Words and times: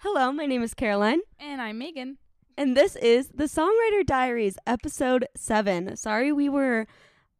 Hello, 0.00 0.32
my 0.32 0.46
name 0.46 0.62
is 0.62 0.74
Caroline, 0.74 1.20
And 1.38 1.60
I'm 1.60 1.78
Megan. 1.78 2.18
and 2.56 2.76
this 2.76 2.96
is 2.96 3.28
the 3.34 3.44
Songwriter 3.44 4.04
Diaries, 4.04 4.56
episode 4.66 5.26
7. 5.36 5.96
Sorry 5.96 6.32
we 6.32 6.48
were 6.48 6.86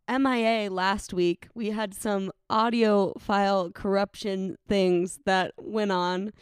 MIA 0.08 0.70
last 0.70 1.14
week. 1.14 1.48
We 1.54 1.70
had 1.70 1.94
some 1.94 2.30
audio 2.50 3.14
file 3.18 3.70
corruption 3.70 4.56
things 4.68 5.20
that 5.24 5.52
went 5.58 5.92
on, 5.92 6.32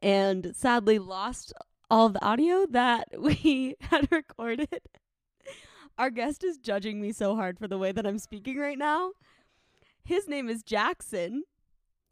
and 0.00 0.52
sadly 0.56 0.98
lost 0.98 1.52
all 1.90 2.08
the 2.08 2.24
audio 2.24 2.66
that 2.70 3.08
we 3.18 3.76
had 3.80 4.10
recorded. 4.10 4.80
Our 5.98 6.10
guest 6.10 6.42
is 6.42 6.58
judging 6.58 7.00
me 7.00 7.12
so 7.12 7.36
hard 7.36 7.58
for 7.58 7.68
the 7.68 7.78
way 7.78 7.92
that 7.92 8.06
I'm 8.06 8.18
speaking 8.18 8.58
right 8.58 8.78
now. 8.78 9.12
His 10.04 10.26
name 10.26 10.48
is 10.48 10.64
Jaxon. 10.64 11.40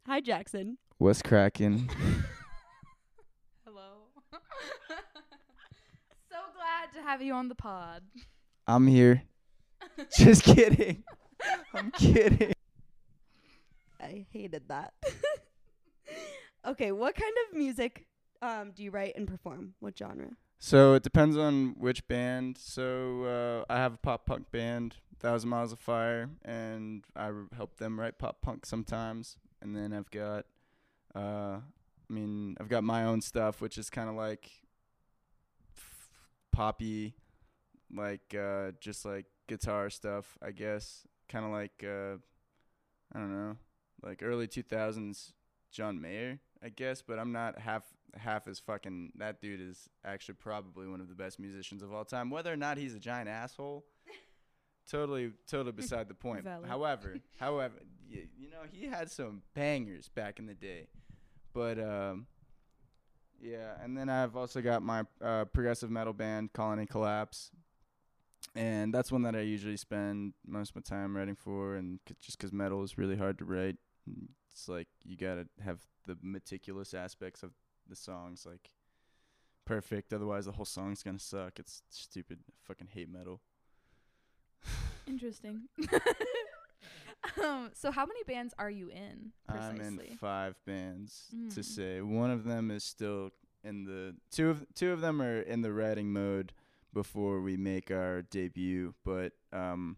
Hi, 0.05 0.21
Jaxon. 0.21 0.77
What's 0.97 1.21
cracking? 1.21 1.89
Hello. 4.87 4.99
so 6.29 6.37
glad 6.55 6.91
to 6.93 7.07
have 7.07 7.21
you 7.21 7.33
on 7.33 7.47
the 7.49 7.55
pod. 7.55 8.03
I'm 8.67 8.87
here. 8.87 9.23
Just 10.17 10.43
kidding. 10.43 11.03
I'm 11.73 11.91
kidding. 11.91 12.53
I 14.01 14.25
hated 14.31 14.63
that. 14.69 14.93
okay, 16.65 16.91
what 16.91 17.15
kind 17.15 17.33
of 17.49 17.57
music 17.57 18.05
um, 18.41 18.71
do 18.75 18.83
you 18.83 18.91
write 18.91 19.13
and 19.15 19.27
perform? 19.27 19.73
What 19.79 19.97
genre? 19.97 20.29
So 20.59 20.93
it 20.93 21.03
depends 21.03 21.37
on 21.37 21.75
which 21.77 22.07
band. 22.07 22.57
So 22.57 23.63
uh, 23.69 23.71
I 23.73 23.77
have 23.77 23.93
a 23.93 23.97
pop 23.97 24.25
punk 24.25 24.51
band, 24.51 24.95
Thousand 25.19 25.49
Miles 25.49 25.71
of 25.71 25.79
Fire, 25.79 26.29
and 26.43 27.03
I 27.15 27.25
r- 27.25 27.47
help 27.55 27.77
them 27.77 27.99
write 27.99 28.17
pop 28.19 28.41
punk 28.41 28.65
sometimes. 28.65 29.37
And 29.61 29.75
then 29.75 29.93
I've 29.93 30.11
got, 30.11 30.45
uh, 31.15 31.59
I 32.09 32.13
mean, 32.13 32.55
I've 32.59 32.69
got 32.69 32.83
my 32.83 33.05
own 33.05 33.21
stuff, 33.21 33.61
which 33.61 33.77
is 33.77 33.89
kind 33.89 34.09
of 34.09 34.15
like 34.15 34.49
f- 35.75 36.09
poppy, 36.51 37.13
like 37.95 38.33
uh, 38.39 38.71
just 38.79 39.05
like 39.05 39.25
guitar 39.47 39.89
stuff, 39.89 40.37
I 40.41 40.51
guess. 40.51 41.05
Kind 41.27 41.45
of 41.45 41.51
like 41.51 41.83
uh, 41.83 42.15
I 43.13 43.19
don't 43.19 43.31
know, 43.31 43.57
like 44.01 44.21
early 44.23 44.47
two 44.47 44.63
thousands 44.63 45.33
John 45.71 46.01
Mayer, 46.01 46.39
I 46.63 46.69
guess. 46.69 47.01
But 47.03 47.19
I'm 47.19 47.31
not 47.31 47.59
half 47.59 47.83
half 48.17 48.47
as 48.47 48.57
fucking. 48.59 49.11
That 49.17 49.39
dude 49.39 49.61
is 49.61 49.87
actually 50.03 50.35
probably 50.35 50.87
one 50.87 51.01
of 51.01 51.09
the 51.09 51.15
best 51.15 51.39
musicians 51.39 51.83
of 51.83 51.93
all 51.93 52.05
time. 52.05 52.31
Whether 52.31 52.51
or 52.51 52.57
not 52.57 52.77
he's 52.77 52.95
a 52.95 52.99
giant 52.99 53.29
asshole, 53.29 53.85
totally, 54.89 55.31
totally 55.47 55.73
beside 55.73 56.07
the 56.07 56.15
point. 56.15 56.43
Valid. 56.43 56.67
However, 56.67 57.17
however, 57.39 57.75
y- 58.11 58.29
you 58.35 58.49
know, 58.49 58.63
he 58.71 58.87
had 58.87 59.11
some 59.11 59.43
bangers 59.53 60.09
back 60.09 60.39
in 60.39 60.47
the 60.47 60.55
day. 60.55 60.87
But 61.53 61.79
um, 61.79 62.27
yeah, 63.41 63.73
and 63.83 63.97
then 63.97 64.09
I've 64.09 64.35
also 64.35 64.61
got 64.61 64.81
my 64.83 65.03
uh, 65.21 65.45
progressive 65.45 65.89
metal 65.89 66.13
band, 66.13 66.53
Colony 66.53 66.85
Collapse, 66.85 67.51
and 68.55 68.93
that's 68.93 69.11
one 69.11 69.23
that 69.23 69.35
I 69.35 69.41
usually 69.41 69.77
spend 69.77 70.33
most 70.45 70.71
of 70.71 70.75
my 70.75 70.81
time 70.81 71.15
writing 71.15 71.35
for, 71.35 71.75
and 71.75 71.99
c- 72.07 72.15
just 72.19 72.37
'cause 72.39 72.51
metal 72.51 72.83
is 72.83 72.97
really 72.97 73.15
hard 73.15 73.37
to 73.39 73.45
write. 73.45 73.77
It's 74.51 74.67
like 74.67 74.87
you 75.03 75.15
gotta 75.17 75.47
have 75.63 75.79
the 76.05 76.17
meticulous 76.21 76.93
aspects 76.93 77.43
of 77.43 77.51
the 77.87 77.95
songs 77.95 78.45
like 78.45 78.71
perfect, 79.65 80.13
otherwise 80.13 80.45
the 80.45 80.51
whole 80.53 80.65
song's 80.65 81.03
gonna 81.03 81.19
suck. 81.19 81.59
It's 81.59 81.81
stupid. 81.89 82.39
I 82.49 82.53
fucking 82.67 82.87
hate 82.93 83.09
metal. 83.09 83.41
Interesting. 85.07 85.63
um, 87.43 87.69
so 87.73 87.91
how 87.91 88.05
many 88.05 88.23
bands 88.23 88.53
are 88.57 88.69
you 88.69 88.89
in 88.89 89.31
precisely? 89.47 89.85
I'm 89.85 89.99
in 89.99 90.17
five 90.17 90.55
bands 90.65 91.27
to 91.53 91.59
Mm. 91.61 91.65
say. 91.65 92.01
One 92.01 92.31
of 92.31 92.43
them 92.43 92.71
is 92.71 92.83
still 92.83 93.31
in 93.63 93.83
the 93.83 94.15
two 94.31 94.49
of 94.49 94.65
two 94.73 94.91
of 94.91 95.01
them 95.01 95.21
are 95.21 95.39
in 95.41 95.61
the 95.61 95.71
writing 95.73 96.11
mode 96.13 96.53
before 96.93 97.41
we 97.41 97.57
make 97.57 97.91
our 97.91 98.21
debut, 98.21 98.93
but 99.03 99.33
um 99.53 99.97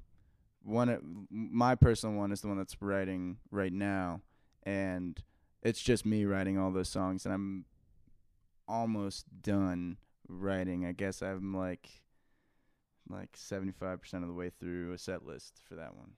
one 0.63 0.89
o- 0.89 0.94
m- 0.94 1.28
my 1.29 1.75
personal 1.75 2.16
one 2.16 2.31
is 2.31 2.41
the 2.41 2.47
one 2.47 2.57
that's 2.57 2.81
writing 2.81 3.38
right 3.50 3.73
now 3.73 4.22
and 4.63 5.23
it's 5.63 5.81
just 5.81 6.06
me 6.06 6.23
writing 6.25 6.57
all 6.57 6.72
those 6.72 6.89
songs 6.89 7.25
and 7.25 7.33
I'm 7.33 7.66
almost 8.67 9.25
done 9.41 9.97
writing. 10.27 10.85
I 10.85 10.91
guess 10.91 11.22
I'm 11.22 11.53
like 11.56 11.89
like 13.09 13.35
75% 13.35 14.00
of 14.22 14.27
the 14.27 14.33
way 14.33 14.50
through 14.50 14.94
a 14.94 14.97
set 14.97 15.25
list 15.25 15.59
for 15.67 15.75
that 15.75 15.95
one. 15.95 16.11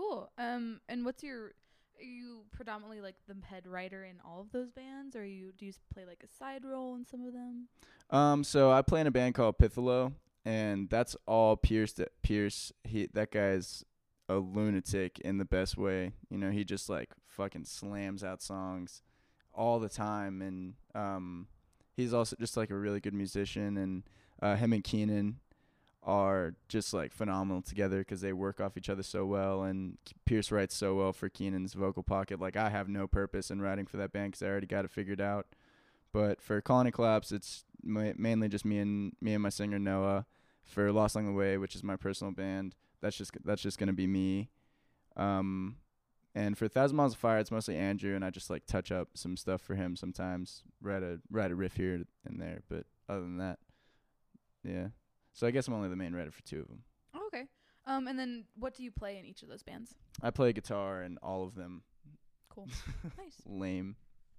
Cool. 0.00 0.30
Um, 0.38 0.80
and 0.88 1.04
what's 1.04 1.22
your? 1.22 1.52
Are 1.98 2.02
you 2.02 2.44
predominantly 2.50 3.02
like 3.02 3.16
the 3.28 3.36
head 3.46 3.66
writer 3.66 4.04
in 4.04 4.16
all 4.24 4.40
of 4.40 4.52
those 4.52 4.70
bands, 4.70 5.14
or 5.14 5.24
you 5.26 5.52
do 5.56 5.66
you 5.66 5.72
play 5.92 6.04
like 6.06 6.24
a 6.24 6.38
side 6.38 6.64
role 6.64 6.94
in 6.94 7.04
some 7.04 7.26
of 7.26 7.32
them? 7.32 7.68
Um, 8.08 8.42
so 8.42 8.70
I 8.70 8.82
play 8.82 9.02
in 9.02 9.06
a 9.06 9.10
band 9.10 9.34
called 9.34 9.58
Piffalo, 9.58 10.12
and 10.44 10.88
that's 10.88 11.16
all 11.26 11.56
Pierce. 11.56 11.92
That 11.92 12.12
Pierce, 12.22 12.72
he 12.84 13.08
that 13.12 13.30
guy's 13.30 13.84
a 14.28 14.36
lunatic 14.36 15.18
in 15.20 15.38
the 15.38 15.44
best 15.44 15.76
way. 15.76 16.12
You 16.30 16.38
know, 16.38 16.50
he 16.50 16.64
just 16.64 16.88
like 16.88 17.10
fucking 17.26 17.64
slams 17.64 18.24
out 18.24 18.42
songs 18.42 19.02
all 19.52 19.78
the 19.78 19.90
time, 19.90 20.40
and 20.40 20.74
um, 20.94 21.48
he's 21.96 22.14
also 22.14 22.34
just 22.40 22.56
like 22.56 22.70
a 22.70 22.76
really 22.76 23.00
good 23.00 23.14
musician. 23.14 23.76
And 23.76 24.04
uh, 24.40 24.56
him 24.56 24.72
and 24.72 24.82
Keenan 24.82 25.36
are 26.02 26.54
just 26.68 26.94
like 26.94 27.12
phenomenal 27.12 27.62
together 27.62 27.98
because 27.98 28.20
they 28.20 28.32
work 28.32 28.60
off 28.60 28.76
each 28.76 28.88
other 28.88 29.02
so 29.02 29.26
well. 29.26 29.62
And 29.62 29.98
Pierce 30.24 30.50
writes 30.50 30.74
so 30.74 30.94
well 30.94 31.12
for 31.12 31.28
Keenan's 31.28 31.74
vocal 31.74 32.02
pocket. 32.02 32.40
Like 32.40 32.56
I 32.56 32.70
have 32.70 32.88
no 32.88 33.06
purpose 33.06 33.50
in 33.50 33.60
writing 33.60 33.86
for 33.86 33.96
that 33.98 34.12
band 34.12 34.32
because 34.32 34.42
I 34.42 34.50
already 34.50 34.66
got 34.66 34.84
it 34.84 34.90
figured 34.90 35.20
out. 35.20 35.46
But 36.12 36.40
for 36.40 36.60
Colony 36.60 36.90
Collapse, 36.90 37.32
it's 37.32 37.64
ma- 37.82 38.12
mainly 38.16 38.48
just 38.48 38.64
me 38.64 38.78
and 38.78 39.12
me 39.20 39.34
and 39.34 39.42
my 39.42 39.50
singer 39.50 39.78
Noah. 39.78 40.26
For 40.64 40.92
Lost 40.92 41.16
Along 41.16 41.26
the 41.26 41.32
Way, 41.32 41.58
which 41.58 41.74
is 41.74 41.82
my 41.82 41.96
personal 41.96 42.32
band, 42.32 42.76
that's 43.00 43.16
just 43.16 43.32
that's 43.44 43.62
just 43.62 43.76
gonna 43.78 43.92
be 43.92 44.06
me. 44.06 44.50
Um, 45.16 45.76
and 46.32 46.56
for 46.56 46.68
Thousand 46.68 46.96
Miles 46.96 47.14
of 47.14 47.18
Fire, 47.18 47.38
it's 47.38 47.50
mostly 47.50 47.76
Andrew, 47.76 48.14
and 48.14 48.24
I 48.24 48.30
just 48.30 48.50
like 48.50 48.66
touch 48.66 48.92
up 48.92 49.08
some 49.14 49.36
stuff 49.36 49.62
for 49.62 49.74
him 49.74 49.96
sometimes. 49.96 50.62
Write 50.80 51.02
a 51.02 51.18
write 51.28 51.50
a 51.50 51.56
riff 51.56 51.74
here 51.76 52.04
and 52.24 52.40
there, 52.40 52.62
but 52.68 52.86
other 53.08 53.22
than 53.22 53.38
that, 53.38 53.58
yeah. 54.62 54.88
So 55.40 55.46
I 55.46 55.52
guess 55.52 55.68
I'm 55.68 55.72
only 55.72 55.88
the 55.88 55.96
main 55.96 56.14
writer 56.14 56.30
for 56.30 56.42
two 56.42 56.60
of 56.60 56.68
them. 56.68 56.82
Oh, 57.14 57.26
okay. 57.28 57.46
Um, 57.86 58.08
and 58.08 58.18
then 58.18 58.44
what 58.58 58.74
do 58.74 58.82
you 58.82 58.90
play 58.90 59.16
in 59.16 59.24
each 59.24 59.42
of 59.42 59.48
those 59.48 59.62
bands? 59.62 59.94
I 60.22 60.30
play 60.30 60.52
guitar 60.52 61.02
in 61.02 61.16
all 61.22 61.44
of 61.44 61.54
them. 61.54 61.82
Cool. 62.50 62.68
nice. 63.16 63.40
Lame. 63.46 63.96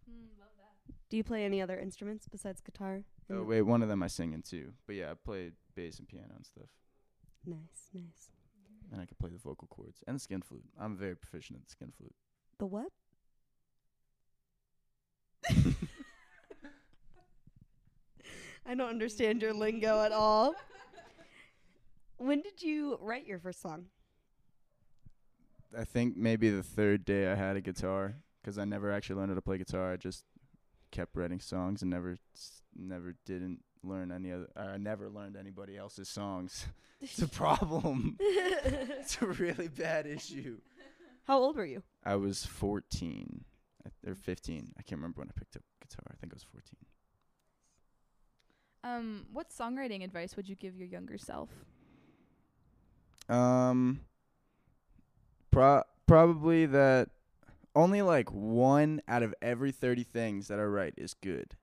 Mm, 0.07 0.39
love 0.39 0.49
that. 0.59 0.93
Do 1.09 1.17
you 1.17 1.23
play 1.23 1.43
any 1.43 1.59
other 1.59 1.79
instruments 1.79 2.27
besides 2.31 2.61
guitar? 2.61 3.01
Oh 3.31 3.37
and- 3.37 3.47
wait, 3.47 3.63
one 3.63 3.81
of 3.81 3.89
them 3.89 4.03
I 4.03 4.07
sing 4.07 4.33
in 4.33 4.43
too. 4.43 4.73
But 4.85 4.95
yeah, 4.95 5.09
I 5.09 5.15
play 5.15 5.53
bass 5.73 5.97
and 5.97 6.07
piano 6.07 6.33
and 6.35 6.45
stuff. 6.45 6.69
Nice, 7.47 7.89
nice. 7.95 8.29
and 8.91 9.01
I 9.01 9.05
can 9.05 9.17
play 9.19 9.31
the 9.31 9.39
vocal 9.39 9.67
cords 9.69 10.03
and 10.05 10.15
the 10.15 10.19
skin 10.19 10.43
flute. 10.43 10.65
I'm 10.79 10.95
very 10.95 11.15
proficient 11.15 11.57
at 11.57 11.65
the 11.65 11.71
skin 11.71 11.91
flute. 11.97 12.13
The 12.59 12.67
what? 12.67 12.91
I 18.67 18.75
don't 18.75 18.87
understand 18.87 19.41
your 19.41 19.53
lingo 19.53 20.03
at 20.03 20.11
all. 20.11 20.53
When 22.21 22.41
did 22.41 22.61
you 22.61 22.99
write 23.01 23.25
your 23.25 23.39
first 23.39 23.61
song? 23.61 23.85
I 25.75 25.83
think 25.85 26.15
maybe 26.15 26.49
the 26.51 26.61
third 26.61 27.03
day 27.03 27.31
I 27.31 27.33
had 27.35 27.55
a 27.55 27.61
guitar 27.61 28.15
'cause 28.43 28.59
I 28.59 28.65
never 28.65 28.91
actually 28.91 29.15
learned 29.15 29.31
how 29.31 29.35
to 29.35 29.41
play 29.41 29.57
guitar. 29.57 29.91
I 29.91 29.97
just 29.97 30.23
kept 30.91 31.15
writing 31.15 31.39
songs 31.39 31.81
and 31.81 31.89
never 31.89 32.17
s- 32.35 32.61
never 32.75 33.15
didn't 33.25 33.63
learn 33.81 34.11
any 34.11 34.31
other. 34.31 34.51
I 34.55 34.77
never 34.77 35.09
learned 35.09 35.35
anybody 35.35 35.77
else's 35.77 36.09
songs. 36.09 36.67
it's 37.01 37.19
a 37.23 37.27
problem. 37.27 38.17
it's 38.19 39.19
a 39.19 39.25
really 39.25 39.67
bad 39.69 40.05
issue. 40.05 40.61
How 41.23 41.39
old 41.39 41.55
were 41.55 41.65
you? 41.65 41.81
I 42.03 42.15
was 42.17 42.45
14 42.45 43.45
I- 43.83 44.09
or 44.09 44.13
15. 44.15 44.73
I 44.77 44.83
can't 44.83 44.99
remember 44.99 45.21
when 45.21 45.29
I 45.29 45.33
picked 45.39 45.55
up 45.55 45.63
guitar. 45.81 46.05
I 46.11 46.15
think 46.17 46.33
I 46.33 46.35
was 46.35 46.43
14. 46.43 46.75
Um, 48.83 49.25
what 49.31 49.49
songwriting 49.49 50.03
advice 50.03 50.35
would 50.35 50.47
you 50.47 50.55
give 50.55 50.75
your 50.75 50.87
younger 50.87 51.17
self? 51.17 51.49
Um, 53.31 54.01
pro- 55.51 55.83
probably 56.05 56.65
that 56.65 57.09
only 57.75 58.01
like 58.01 58.31
one 58.31 59.01
out 59.07 59.23
of 59.23 59.33
every 59.41 59.71
30 59.71 60.03
things 60.03 60.47
that 60.49 60.59
I 60.59 60.63
write 60.63 60.93
is 60.97 61.13
good. 61.13 61.55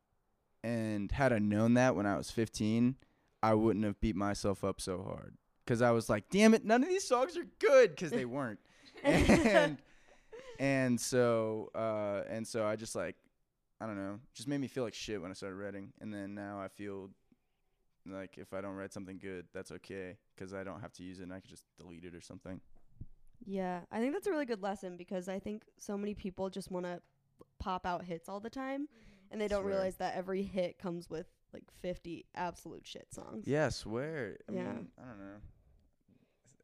And 0.65 1.13
had 1.13 1.33
I 1.33 1.39
known 1.39 1.75
that 1.75 1.95
when 1.95 2.07
I 2.07 2.17
was 2.17 2.31
15, 2.31 2.97
I 3.43 3.55
wouldn't 3.55 3.85
have 3.85 4.01
beat 4.01 4.17
myself 4.17 4.65
up 4.65 4.81
so 4.81 5.03
hard. 5.03 5.37
Because 5.65 5.83
I 5.83 5.91
was 5.91 6.09
like, 6.09 6.31
damn 6.31 6.55
it, 6.55 6.65
none 6.65 6.83
of 6.83 6.89
these 6.89 7.07
songs 7.07 7.37
are 7.37 7.47
good 7.59 7.91
because 7.91 8.11
they 8.11 8.25
weren't. 8.25 8.59
and 9.05 9.79
and 10.59 11.01
so 11.01 11.71
uh 11.73 12.23
and 12.29 12.45
so 12.45 12.67
I 12.67 12.75
just 12.75 12.97
like 12.97 13.15
I 13.81 13.87
don't 13.87 13.97
know, 13.97 14.19
just 14.35 14.49
made 14.49 14.61
me 14.61 14.67
feel 14.67 14.83
like 14.83 14.95
shit 14.95 15.23
when 15.23 15.31
I 15.31 15.35
started 15.35 15.57
writing. 15.57 15.93
And 16.01 16.13
then 16.13 16.35
now 16.35 16.59
I 16.61 16.67
feel 16.69 17.11
like 18.13 18.39
if 18.39 18.53
I 18.53 18.61
don't 18.61 18.75
write 18.75 18.93
something 18.93 19.19
good, 19.19 19.47
that's 19.53 19.71
okay 19.73 20.17
'cause 20.37 20.53
I 20.55 20.65
don't 20.65 20.81
have 20.81 20.93
to 20.95 21.03
use 21.03 21.21
it 21.21 21.25
and 21.25 21.33
I 21.33 21.41
can 21.41 21.51
just 21.51 21.65
delete 21.79 22.05
it 22.05 22.15
or 22.15 22.21
something. 22.21 22.61
Yeah, 23.45 23.81
I 23.91 24.01
think 24.01 24.13
that's 24.13 24.27
a 24.27 24.31
really 24.31 24.47
good 24.47 24.63
lesson 24.63 24.97
because 24.97 25.29
I 25.29 25.39
think 25.39 25.63
so 25.79 25.97
many 25.97 26.15
people 26.15 26.51
just 26.51 26.71
want 26.71 26.87
to 26.87 27.01
pop 27.59 27.87
out 27.87 28.05
hits 28.05 28.29
all 28.29 28.41
the 28.41 28.51
time. 28.51 28.89
and 29.31 29.39
they 29.39 29.47
don't 29.47 29.61
Swear. 29.61 29.75
realize 29.75 29.97
that 29.97 30.15
every 30.17 30.43
hit 30.43 30.79
comes 30.79 31.11
with 31.11 31.27
like 31.53 31.65
50 31.83 32.25
absolute 32.35 32.87
shit 32.87 33.13
songs. 33.13 33.47
Yeah, 33.47 33.67
I 33.67 33.69
swear. 33.69 34.39
I 34.49 34.53
Yeah. 34.53 34.73
mean, 34.73 34.91
I 34.99 35.05
don't 35.07 35.19
know. 35.19 35.37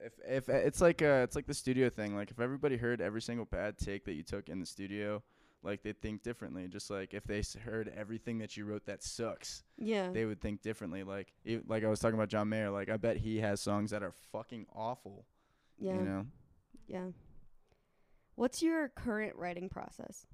If 0.00 0.18
if 0.26 0.48
it's 0.48 0.80
like 0.80 1.02
uh 1.02 1.20
it's 1.24 1.36
like 1.36 1.46
the 1.46 1.52
studio 1.54 1.90
thing. 1.90 2.16
Like 2.16 2.30
if 2.30 2.40
everybody 2.40 2.78
heard 2.78 3.00
every 3.02 3.20
single 3.20 3.44
bad 3.44 3.76
take 3.76 4.04
that 4.06 4.14
you 4.14 4.22
took 4.22 4.48
in 4.48 4.60
the 4.60 4.66
studio, 4.66 5.22
like 5.64 5.82
they'd 5.82 6.00
think 6.00 6.22
differently. 6.22 6.68
Just 6.68 6.90
like 6.90 7.14
if 7.14 7.24
they 7.24 7.38
s- 7.40 7.54
heard 7.54 7.90
everything 7.96 8.38
that 8.38 8.56
you 8.56 8.64
wrote 8.66 8.86
that 8.86 9.02
sucks, 9.02 9.62
Yeah. 9.78 10.10
they 10.12 10.24
would 10.26 10.40
think 10.40 10.62
differently. 10.62 11.02
Like 11.02 11.32
e 11.44 11.58
like 11.66 11.82
I 11.84 11.88
was 11.88 11.98
talking 12.00 12.14
about 12.14 12.28
John 12.28 12.48
Mayer. 12.50 12.70
Like 12.70 12.88
I 12.90 12.96
bet 12.98 13.16
he 13.16 13.38
has 13.40 13.60
songs 13.60 13.90
that 13.90 14.02
are 14.02 14.12
fucking 14.32 14.66
awful. 14.74 15.24
yeah. 15.78 15.94
You 15.94 16.02
know. 16.02 16.26
Yeah. 16.86 17.06
What's 18.36 18.62
your 18.62 18.88
current 18.88 19.36
writing 19.36 19.68
process? 19.68 20.26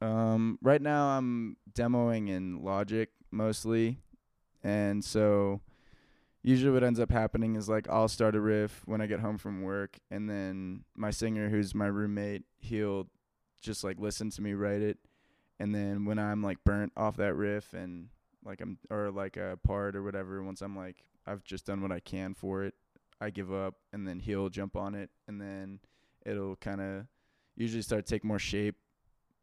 Um, 0.00 0.58
right 0.62 0.80
now 0.82 1.16
I'm 1.18 1.56
demoing 1.72 2.28
in 2.28 2.62
Logic 2.62 3.10
mostly, 3.30 3.98
and 4.62 5.04
so 5.04 5.60
usually 6.42 6.72
what 6.72 6.84
ends 6.84 7.00
up 7.00 7.10
happening 7.10 7.56
is 7.56 7.68
like 7.68 7.88
I'll 7.88 8.08
start 8.08 8.34
a 8.36 8.40
riff 8.40 8.82
when 8.86 9.00
I 9.00 9.06
get 9.06 9.20
home 9.20 9.38
from 9.38 9.62
work, 9.62 9.98
and 10.10 10.28
then 10.28 10.84
my 10.94 11.10
singer, 11.10 11.48
who's 11.48 11.74
my 11.74 11.86
roommate, 11.86 12.42
he'll 12.60 13.08
just 13.64 13.82
like 13.84 13.98
listen 13.98 14.30
to 14.30 14.42
me 14.42 14.54
write 14.54 14.82
it, 14.82 14.98
and 15.58 15.74
then 15.74 16.04
when 16.04 16.18
I'm 16.18 16.42
like 16.42 16.62
burnt 16.64 16.92
off 16.96 17.16
that 17.16 17.34
riff 17.34 17.72
and 17.72 18.08
like 18.44 18.60
I'm 18.60 18.78
or 18.90 19.10
like 19.10 19.36
a 19.36 19.58
part 19.64 19.96
or 19.96 20.02
whatever, 20.02 20.42
once 20.42 20.60
I'm 20.60 20.76
like 20.76 21.04
I've 21.26 21.42
just 21.44 21.66
done 21.66 21.80
what 21.80 21.92
I 21.92 22.00
can 22.00 22.34
for 22.34 22.64
it, 22.64 22.74
I 23.20 23.30
give 23.30 23.52
up, 23.52 23.74
and 23.92 24.06
then 24.06 24.20
he'll 24.20 24.50
jump 24.50 24.76
on 24.76 24.94
it, 24.94 25.10
and 25.26 25.40
then 25.40 25.80
it'll 26.24 26.56
kind 26.56 26.80
of 26.80 27.06
usually 27.56 27.82
start 27.82 28.06
to 28.06 28.14
take 28.14 28.24
more 28.24 28.38
shape 28.38 28.76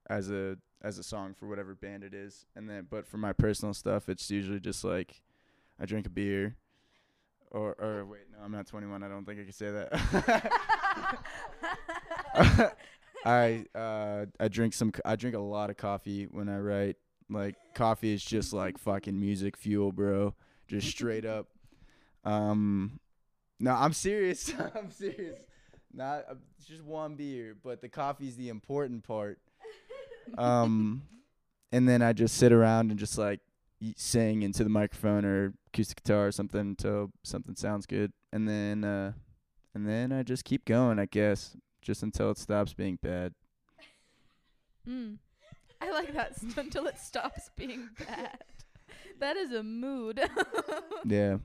as 0.10 0.30
a 0.30 0.58
as 0.82 0.98
a 0.98 1.04
song 1.04 1.34
for 1.34 1.48
whatever 1.48 1.76
band 1.76 2.04
it 2.04 2.14
is. 2.14 2.46
And 2.56 2.70
then 2.70 2.88
but 2.90 3.08
for 3.08 3.18
my 3.18 3.34
personal 3.34 3.74
stuff 3.74 4.10
it's 4.10 4.30
usually 4.30 4.60
just 4.60 4.84
like 4.84 5.22
i 5.80 5.86
drink 5.86 6.06
a 6.06 6.10
beer 6.10 6.56
or 7.50 7.74
or 7.80 8.06
wait 8.06 8.22
no 8.32 8.44
i'm 8.44 8.52
not 8.52 8.68
21 8.68 9.04
i 9.04 9.08
don't 9.08 9.26
think 9.26 9.40
i 9.40 9.44
can 9.44 9.52
say 9.52 9.72
that 9.72 9.92
i 13.26 13.66
uh 13.76 14.26
i 14.40 14.48
drink 14.48 14.74
some 14.74 14.92
i 15.06 15.16
drink 15.16 15.36
a 15.36 15.40
lot 15.40 15.70
of 15.70 15.78
coffee 15.78 16.26
when 16.26 16.50
i 16.50 16.58
write. 16.58 16.98
Like 17.30 17.56
coffee 17.74 18.14
is 18.14 18.24
just 18.24 18.52
like 18.52 18.78
fucking 18.78 19.18
music 19.20 19.56
fuel 19.56 19.92
bro. 19.92 20.34
Just 20.68 20.88
straight 20.88 21.26
up. 21.26 21.48
Um 22.26 23.00
no 23.60 23.74
i'm 23.74 23.94
serious. 23.94 24.54
I'm 24.76 24.92
serious. 24.92 25.40
Not 25.94 26.26
uh, 26.30 26.36
just 26.66 26.84
one 26.84 27.16
beer 27.16 27.56
but 27.64 27.82
the 27.82 27.90
coffee's 27.90 28.36
the 28.36 28.50
important 28.50 29.04
part. 29.04 29.40
Um, 30.38 31.04
and 31.72 31.88
then 31.88 32.02
I 32.02 32.14
just 32.14 32.38
sit 32.38 32.52
around 32.52 32.92
and 32.92 33.00
just 33.00 33.18
like 33.18 33.40
sing 33.96 34.44
into 34.44 34.64
the 34.64 34.70
microphone 34.70 35.26
or 35.26 35.54
acoustic 35.68 36.04
guitar 36.04 36.28
or 36.28 36.32
something 36.32 36.60
until 36.60 37.12
something 37.24 37.56
sounds 37.56 37.86
good, 37.86 38.12
and 38.32 38.48
then 38.48 38.84
uh, 38.84 39.14
and 39.74 39.88
then 39.88 40.12
I 40.12 40.24
just 40.24 40.46
keep 40.46 40.66
going, 40.66 41.00
I 41.00 41.06
guess, 41.06 41.56
just 41.82 42.04
until 42.04 42.30
it 42.32 42.38
stops 42.38 42.74
being 42.74 42.98
bad. 43.02 43.34
Mm. 44.88 45.18
I 45.82 45.92
like 45.92 46.14
that 46.14 46.34
until 46.58 46.88
it 46.88 47.00
stops 47.00 47.50
being 47.56 47.90
bad. 48.08 48.44
That 49.20 49.38
is 49.38 49.52
a 49.52 49.64
mood. 49.64 50.22
Yeah. 51.04 51.38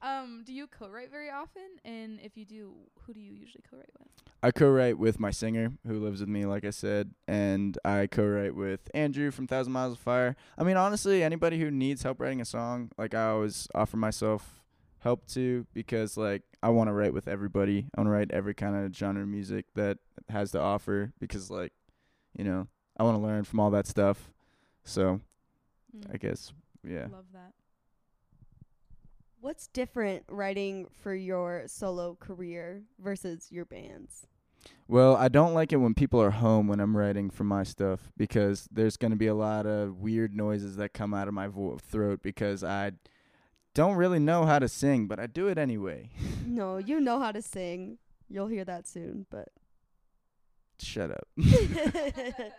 um, 0.00 0.42
do 0.46 0.52
you 0.52 0.68
co-write 0.68 1.10
very 1.10 1.28
often? 1.28 1.62
And 1.84 2.20
if 2.22 2.36
you 2.36 2.44
do, 2.44 2.72
who 3.04 3.12
do 3.12 3.18
you 3.20 3.32
usually 3.32 3.64
co-write 3.68 3.90
with? 3.98 4.08
I 4.42 4.52
co-write 4.52 4.96
with 4.98 5.18
my 5.18 5.32
singer 5.32 5.72
who 5.86 5.98
lives 5.98 6.20
with 6.20 6.28
me, 6.28 6.46
like 6.46 6.64
I 6.64 6.70
said, 6.70 7.10
and 7.26 7.76
I 7.84 8.06
co-write 8.06 8.54
with 8.54 8.80
Andrew 8.94 9.30
from 9.32 9.48
Thousand 9.48 9.72
Miles 9.72 9.94
of 9.94 9.98
Fire. 9.98 10.36
I 10.56 10.62
mean, 10.62 10.76
honestly, 10.76 11.22
anybody 11.24 11.58
who 11.58 11.70
needs 11.70 12.02
help 12.04 12.20
writing 12.20 12.40
a 12.40 12.44
song, 12.44 12.90
like 12.96 13.12
I 13.14 13.30
always 13.30 13.66
offer 13.74 13.96
myself 13.96 14.61
help 15.02 15.26
to 15.28 15.66
because 15.74 16.16
like 16.16 16.42
I 16.62 16.68
want 16.70 16.88
to 16.88 16.92
write 16.92 17.12
with 17.12 17.28
everybody. 17.28 17.86
I 17.94 18.00
want 18.00 18.06
to 18.08 18.12
write 18.12 18.30
every 18.30 18.54
kind 18.54 18.76
of 18.86 18.94
genre 18.96 19.22
of 19.22 19.28
music 19.28 19.66
that 19.74 19.98
has 20.28 20.50
to 20.52 20.60
offer 20.60 21.12
because 21.18 21.50
like, 21.50 21.72
you 22.36 22.44
know, 22.44 22.68
I 22.96 23.02
want 23.02 23.16
to 23.16 23.22
learn 23.22 23.44
from 23.44 23.60
all 23.60 23.70
that 23.70 23.86
stuff. 23.86 24.30
So 24.84 25.20
Mm. 25.94 26.14
I 26.14 26.16
guess 26.16 26.52
yeah. 26.82 27.06
Love 27.12 27.26
that. 27.34 27.52
What's 29.40 29.66
different 29.66 30.22
writing 30.30 30.86
for 31.02 31.14
your 31.14 31.64
solo 31.66 32.14
career 32.18 32.84
versus 32.98 33.48
your 33.50 33.64
bands? 33.64 34.26
Well, 34.86 35.16
I 35.16 35.28
don't 35.28 35.52
like 35.52 35.72
it 35.72 35.76
when 35.78 35.94
people 35.94 36.22
are 36.22 36.30
home 36.30 36.68
when 36.68 36.78
I'm 36.80 36.96
writing 36.96 37.28
for 37.28 37.42
my 37.44 37.64
stuff 37.64 38.12
because 38.16 38.68
there's 38.70 38.96
going 38.96 39.10
to 39.10 39.16
be 39.16 39.26
a 39.26 39.34
lot 39.34 39.66
of 39.66 39.98
weird 39.98 40.34
noises 40.34 40.76
that 40.76 40.94
come 40.94 41.12
out 41.12 41.26
of 41.28 41.34
my 41.34 41.48
vo- 41.48 41.76
throat 41.78 42.20
because 42.22 42.62
I 42.62 42.92
don't 43.74 43.96
really 43.96 44.18
know 44.18 44.44
how 44.44 44.58
to 44.58 44.68
sing, 44.68 45.06
but 45.06 45.18
I 45.18 45.26
do 45.26 45.48
it 45.48 45.58
anyway. 45.58 46.10
no, 46.46 46.78
you 46.78 47.00
know 47.00 47.18
how 47.20 47.32
to 47.32 47.42
sing. 47.42 47.98
You'll 48.28 48.48
hear 48.48 48.64
that 48.64 48.86
soon, 48.86 49.26
but 49.30 49.48
Shut 50.78 51.10
up. 51.10 51.28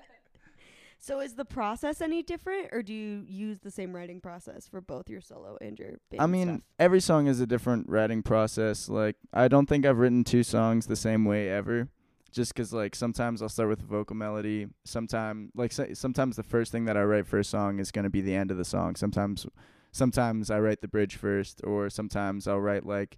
So 0.99 1.19
is 1.19 1.33
the 1.35 1.43
process 1.43 1.99
any 1.99 2.23
different 2.23 2.69
or 2.71 2.81
do 2.81 2.93
you 2.93 3.25
use 3.27 3.59
the 3.59 3.69
same 3.71 3.93
writing 3.93 4.21
process 4.21 4.69
for 4.69 4.79
both 4.79 5.09
your 5.09 5.19
solo 5.19 5.57
and 5.59 5.77
your 5.77 5.95
band 6.09 6.21
I 6.21 6.27
mean, 6.27 6.47
stuff? 6.47 6.61
every 6.79 7.01
song 7.01 7.27
is 7.27 7.41
a 7.41 7.45
different 7.45 7.89
writing 7.89 8.23
process. 8.23 8.87
Like, 8.87 9.17
I 9.33 9.49
don't 9.49 9.67
think 9.67 9.85
I've 9.85 9.97
written 9.97 10.23
two 10.23 10.43
songs 10.43 10.85
the 10.87 10.95
same 10.95 11.25
way 11.25 11.49
ever. 11.49 11.89
Just 12.31 12.55
'cause 12.55 12.71
like, 12.71 12.95
sometimes 12.95 13.41
I'll 13.41 13.49
start 13.49 13.67
with 13.67 13.81
a 13.81 13.85
vocal 13.85 14.15
melody. 14.15 14.67
Sometime, 14.85 15.51
like, 15.55 15.73
so, 15.73 15.87
sometimes 15.93 16.37
the 16.37 16.41
first 16.43 16.71
thing 16.71 16.85
that 16.85 16.95
I 16.95 17.03
write 17.03 17.27
for 17.27 17.37
a 17.37 17.43
song 17.43 17.79
is 17.79 17.91
going 17.91 18.03
to 18.03 18.09
be 18.09 18.21
the 18.21 18.33
end 18.35 18.49
of 18.49 18.55
the 18.55 18.63
song. 18.63 18.95
Sometimes, 18.95 19.45
sometimes 19.93 20.51
I 20.51 20.59
write 20.59 20.81
the 20.81 20.87
bridge 20.89 21.15
first, 21.15 21.61
or 21.63 21.89
sometimes 21.89 22.47
I'll 22.47 22.59
write, 22.59 22.85
like, 22.85 23.17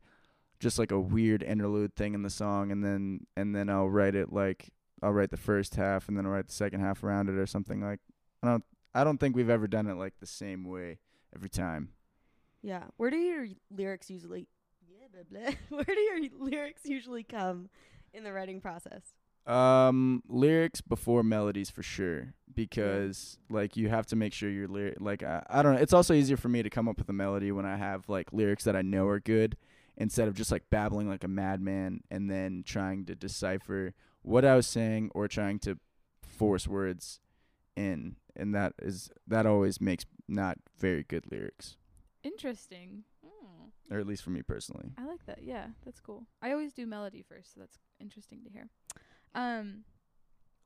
just 0.60 0.78
like 0.78 0.92
a 0.92 1.00
weird 1.00 1.42
interlude 1.42 1.96
thing 1.96 2.14
in 2.14 2.22
the 2.22 2.30
song, 2.30 2.72
and 2.72 2.84
then, 2.84 3.26
and 3.36 3.56
then 3.56 3.70
I'll 3.70 3.90
write 3.90 4.14
it, 4.14 4.32
like, 4.32 4.70
I'll 5.02 5.14
write 5.14 5.32
the 5.32 5.38
first 5.38 5.76
half, 5.76 6.08
and 6.08 6.18
then 6.18 6.26
I'll 6.26 6.32
write 6.32 6.48
the 6.48 6.54
second 6.54 6.82
half 6.82 7.04
around 7.04 7.30
it, 7.30 7.36
or 7.36 7.48
something 7.48 7.82
like, 7.82 8.02
I 8.44 8.48
don't, 8.48 8.64
I 8.94 9.04
don't 9.04 9.18
think 9.18 9.36
we've 9.36 9.50
ever 9.50 9.68
done 9.68 9.88
it, 9.88 9.96
like, 9.96 10.20
the 10.20 10.28
same 10.28 10.66
way 10.66 11.00
every 11.34 11.50
time. 11.50 11.90
Yeah. 12.62 12.84
Where 12.98 13.10
do 13.10 13.18
your 13.18 13.48
lyrics 13.72 14.10
usually 14.10 14.48
yeah, 14.88 15.08
blah, 15.12 15.40
blah. 15.70 15.78
Where 15.78 15.96
do 15.96 16.00
your 16.00 16.30
lyrics 16.38 16.82
usually 16.86 17.24
come 17.24 17.70
in 18.14 18.24
the 18.24 18.34
writing 18.34 18.60
process? 18.60 19.02
Um, 19.48 20.24
lyrics 20.28 20.82
before 20.82 21.22
melodies 21.22 21.70
for 21.70 21.84
sure 21.84 22.34
because 22.56 23.38
like 23.50 23.78
you 23.78 23.90
have 23.90 24.08
to 24.08 24.16
make 24.16 24.34
sure 24.34 24.50
your 24.50 24.68
lyric 24.68 24.98
like 25.00 25.22
I, 25.22 25.44
I 25.48 25.62
don't 25.62 25.76
know. 25.76 25.82
It's 25.82 25.94
also 25.94 26.14
easier 26.14 26.38
for 26.38 26.50
me 26.50 26.64
to 26.64 26.70
come 26.70 26.88
up 26.88 26.98
with 26.98 27.10
a 27.10 27.14
melody 27.14 27.52
when 27.52 27.66
I 27.66 27.76
have 27.76 28.10
like 28.10 28.34
lyrics 28.34 28.64
that 28.64 28.76
I 28.76 28.82
know 28.82 29.08
are 29.08 29.20
good 29.20 29.56
instead 29.98 30.28
of 30.28 30.34
just 30.34 30.52
like 30.52 30.64
babbling 30.72 31.08
like 31.08 31.24
a 31.24 31.28
madman 31.28 32.02
and 32.10 32.30
then 32.30 32.64
trying 32.66 33.06
to 33.06 33.16
decipher 33.16 33.94
what 34.24 34.46
I 34.46 34.56
was 34.56 34.66
saying 34.66 35.12
or 35.14 35.28
trying 35.28 35.60
to 35.60 35.78
force 36.24 36.68
words 36.68 37.20
in 37.76 38.16
and 38.36 38.56
that 38.56 38.74
is 38.82 39.10
that 39.28 39.46
always 39.46 39.80
makes 39.80 40.06
not 40.28 40.58
very 40.80 41.04
good 41.04 41.32
lyrics 41.32 41.78
Interesting. 42.26 43.04
Hmm. 43.24 43.94
or 43.94 44.00
at 44.00 44.08
least 44.08 44.24
for 44.24 44.32
me 44.32 44.42
personally. 44.42 44.92
I 44.98 45.06
like 45.06 45.24
that. 45.28 45.44
Yeah, 45.44 45.68
that's 45.86 46.00
cool. 46.00 46.26
I 46.42 46.52
always 46.52 46.74
do 46.74 46.88
melody 46.88 47.24
first, 47.28 47.54
so 47.54 47.60
that's 47.60 47.78
interesting 48.00 48.44
to 48.44 48.50
hear. 48.50 48.68
Um, 49.36 49.84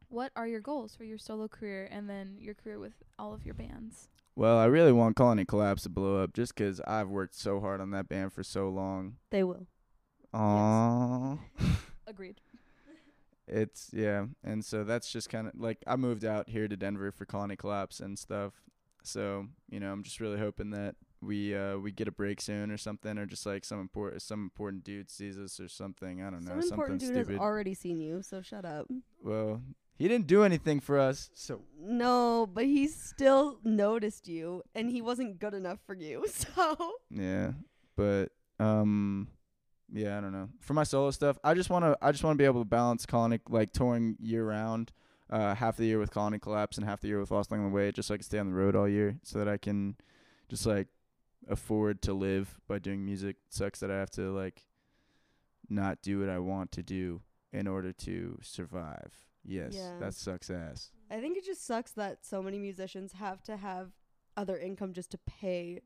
what 0.07 0.31
are 0.35 0.47
your 0.47 0.61
goals 0.61 0.95
for 0.95 1.03
your 1.03 1.17
solo 1.17 1.47
career 1.47 1.87
and 1.91 2.09
then 2.09 2.37
your 2.39 2.53
career 2.53 2.79
with 2.79 2.93
all 3.17 3.33
of 3.33 3.45
your 3.45 3.53
bands? 3.55 4.07
Well, 4.35 4.57
I 4.57 4.65
really 4.65 4.93
want 4.93 5.17
Colony 5.17 5.43
Collapse 5.43 5.83
to 5.83 5.89
blow 5.89 6.23
up 6.23 6.33
just 6.33 6.55
'cause 6.55 6.79
I've 6.87 7.09
worked 7.09 7.35
so 7.35 7.59
hard 7.59 7.81
on 7.81 7.91
that 7.91 8.07
band 8.07 8.31
for 8.31 8.43
so 8.43 8.69
long. 8.69 9.17
They 9.31 9.43
will. 9.43 9.67
Aww. 10.33 11.39
Agreed. 12.07 12.39
It's 13.47 13.89
yeah, 13.91 14.27
and 14.43 14.63
so 14.63 14.83
that's 14.83 15.11
just 15.11 15.29
kind 15.29 15.47
of 15.47 15.55
like 15.59 15.79
I 15.87 15.95
moved 15.95 16.23
out 16.23 16.49
here 16.49 16.67
to 16.67 16.77
Denver 16.77 17.11
for 17.11 17.25
Colony 17.25 17.55
Collapse 17.55 17.99
and 17.99 18.17
stuff. 18.17 18.53
So 19.03 19.47
you 19.69 19.79
know, 19.79 19.91
I'm 19.91 20.03
just 20.03 20.19
really 20.19 20.37
hoping 20.37 20.69
that 20.69 20.95
we 21.21 21.55
uh 21.55 21.77
we 21.77 21.91
get 21.91 22.07
a 22.07 22.11
break 22.11 22.39
soon 22.41 22.71
or 22.71 22.77
something, 22.77 23.17
or 23.17 23.25
just 23.25 23.45
like 23.45 23.65
some 23.65 23.79
important 23.79 24.21
some 24.21 24.41
important 24.43 24.83
dude 24.83 25.09
sees 25.09 25.37
us 25.37 25.59
or 25.59 25.67
something. 25.67 26.21
I 26.21 26.29
don't 26.29 26.45
know, 26.45 26.59
Some 26.61 26.73
important 26.79 27.01
something 27.01 27.15
dude 27.15 27.25
stupid. 27.25 27.31
has 27.33 27.41
already 27.41 27.73
seen 27.73 27.99
you, 27.99 28.21
so 28.21 28.41
shut 28.41 28.65
up. 28.65 28.87
well, 29.23 29.61
he 29.97 30.07
didn't 30.07 30.27
do 30.27 30.43
anything 30.43 30.79
for 30.79 30.97
us, 30.97 31.29
so 31.33 31.61
No, 31.77 32.47
but 32.51 32.65
he 32.65 32.87
still 32.87 33.59
noticed 33.63 34.27
you 34.29 34.63
and 34.73 34.89
he 34.89 35.01
wasn't 35.01 35.39
good 35.39 35.53
enough 35.53 35.79
for 35.85 35.93
you. 35.95 36.25
So 36.31 36.93
yeah. 37.09 37.51
But 37.97 38.29
um, 38.59 39.27
yeah, 39.91 40.17
I 40.17 40.21
don't 40.21 40.31
know. 40.31 40.49
For 40.61 40.73
my 40.73 40.83
solo 40.83 41.11
stuff, 41.11 41.37
I 41.43 41.53
just 41.53 41.69
wanna 41.69 41.97
I 42.01 42.11
just 42.13 42.23
wanna 42.23 42.37
be 42.37 42.45
able 42.45 42.61
to 42.61 42.65
balance 42.69 43.05
Colony 43.05 43.39
like 43.49 43.73
touring 43.73 44.15
year 44.21 44.45
round. 44.45 44.91
uh, 45.29 45.53
half 45.53 45.75
the 45.77 45.85
year 45.85 45.99
with 45.99 46.11
Colony 46.11 46.39
Collapse 46.39 46.77
and 46.77 46.85
half 46.87 47.01
the 47.01 47.07
year 47.07 47.19
with 47.19 47.29
Lost 47.29 47.51
Along 47.51 47.65
the 47.69 47.75
Way, 47.75 47.91
just 47.91 48.07
so 48.07 48.13
I 48.13 48.17
can 48.17 48.23
stay 48.23 48.39
on 48.39 48.47
the 48.49 48.55
road 48.55 48.75
all 48.75 48.87
year, 48.87 49.19
so 49.23 49.37
that 49.39 49.47
I 49.49 49.57
can 49.57 49.95
just 50.47 50.65
like 50.65 50.87
afford 51.47 52.01
to 52.03 52.13
live 52.13 52.59
by 52.67 52.79
doing 52.79 53.05
music. 53.05 53.37
It 53.47 53.53
sucks 53.53 53.79
that 53.79 53.89
I 53.91 53.97
have 53.97 54.11
to 54.11 54.31
like 54.31 54.65
not 55.69 56.01
do 56.01 56.19
what 56.19 56.29
I 56.29 56.39
want 56.39 56.71
to 56.73 56.83
do 56.83 57.21
in 57.51 57.67
order 57.67 57.91
to 57.93 58.37
survive. 58.41 59.13
Yes, 59.43 59.73
Yeah. 59.75 59.97
that 59.99 60.13
sucks 60.13 60.49
ass. 60.49 60.91
I 61.09 61.19
think 61.19 61.37
it 61.37 61.45
just 61.45 61.65
sucks 61.65 61.91
that 61.91 62.25
so 62.25 62.41
many 62.41 62.59
musicians 62.59 63.13
have 63.13 63.41
to 63.43 63.57
have 63.57 63.91
other 64.37 64.57
income 64.57 64.93
just 64.93 65.11
to 65.11 65.17
pay 65.19 65.81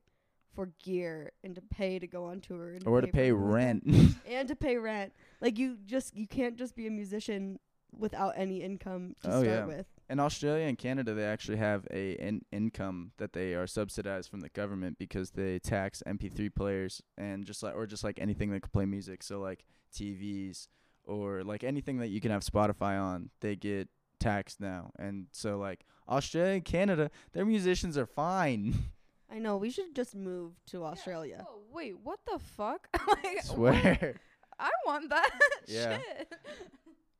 for 0.53 0.71
gear 0.83 1.31
and 1.43 1.55
to 1.55 1.61
pay 1.61 1.97
to 1.97 2.05
go 2.07 2.25
on 2.25 2.39
tour 2.41 2.73
and 2.73 2.85
or 2.85 3.01
to 3.01 3.07
pay 3.07 3.31
rent. 3.31 3.83
and 4.27 4.47
to 4.47 4.55
pay 4.55 4.77
rent. 4.77 5.13
Like 5.41 5.57
you 5.57 5.77
just 5.85 6.15
you 6.15 6.27
can't 6.27 6.57
just 6.57 6.75
be 6.75 6.87
a 6.87 6.91
musician 6.91 7.59
without 7.97 8.33
any 8.37 8.61
income 8.61 9.15
to 9.23 9.27
Oh, 9.29 9.43
start 9.43 9.45
yeah. 9.45 9.65
with. 9.65 9.87
In 10.09 10.19
Australia 10.19 10.65
and 10.65 10.77
Canada, 10.77 11.13
they 11.13 11.23
actually 11.25 11.57
have 11.57 11.87
a 11.91 12.11
in- 12.13 12.45
income 12.51 13.11
that 13.17 13.33
they 13.33 13.53
are 13.53 13.65
subsidized 13.67 14.29
from 14.29 14.41
the 14.41 14.49
government 14.49 14.97
because 14.99 15.31
they 15.31 15.59
tax 15.59 16.03
MP3 16.05 16.53
players 16.53 17.01
and 17.17 17.45
just 17.45 17.63
like 17.63 17.75
or 17.75 17.85
just 17.87 18.03
like 18.03 18.19
anything 18.19 18.51
that 18.51 18.61
could 18.61 18.73
play 18.73 18.85
music. 18.85 19.23
So 19.23 19.39
like 19.39 19.63
TVs 19.93 20.67
or 21.05 21.43
like 21.43 21.63
anything 21.63 21.97
that 21.99 22.09
you 22.09 22.19
can 22.21 22.31
have 22.31 22.43
Spotify 22.43 23.01
on, 23.01 23.29
they 23.39 23.55
get 23.55 23.87
taxed 24.19 24.59
now. 24.59 24.91
And 24.99 25.27
so 25.31 25.57
like 25.57 25.85
Australia 26.07 26.53
and 26.55 26.65
Canada, 26.65 27.09
their 27.31 27.45
musicians 27.45 27.97
are 27.97 28.05
fine. 28.05 28.75
I 29.31 29.39
know 29.39 29.57
we 29.57 29.71
should 29.71 29.95
just 29.95 30.15
move 30.15 30.53
to 30.67 30.83
Australia. 30.83 31.43
Oh 31.49 31.61
wait, 31.71 31.97
what 32.03 32.19
the 32.31 32.39
fuck? 32.39 32.87
like, 33.07 33.23
what? 33.23 33.45
Swear. 33.45 34.15
I 34.59 34.69
want 34.85 35.09
that. 35.09 35.29
Yeah. 35.67 35.97
Shit. 35.97 36.33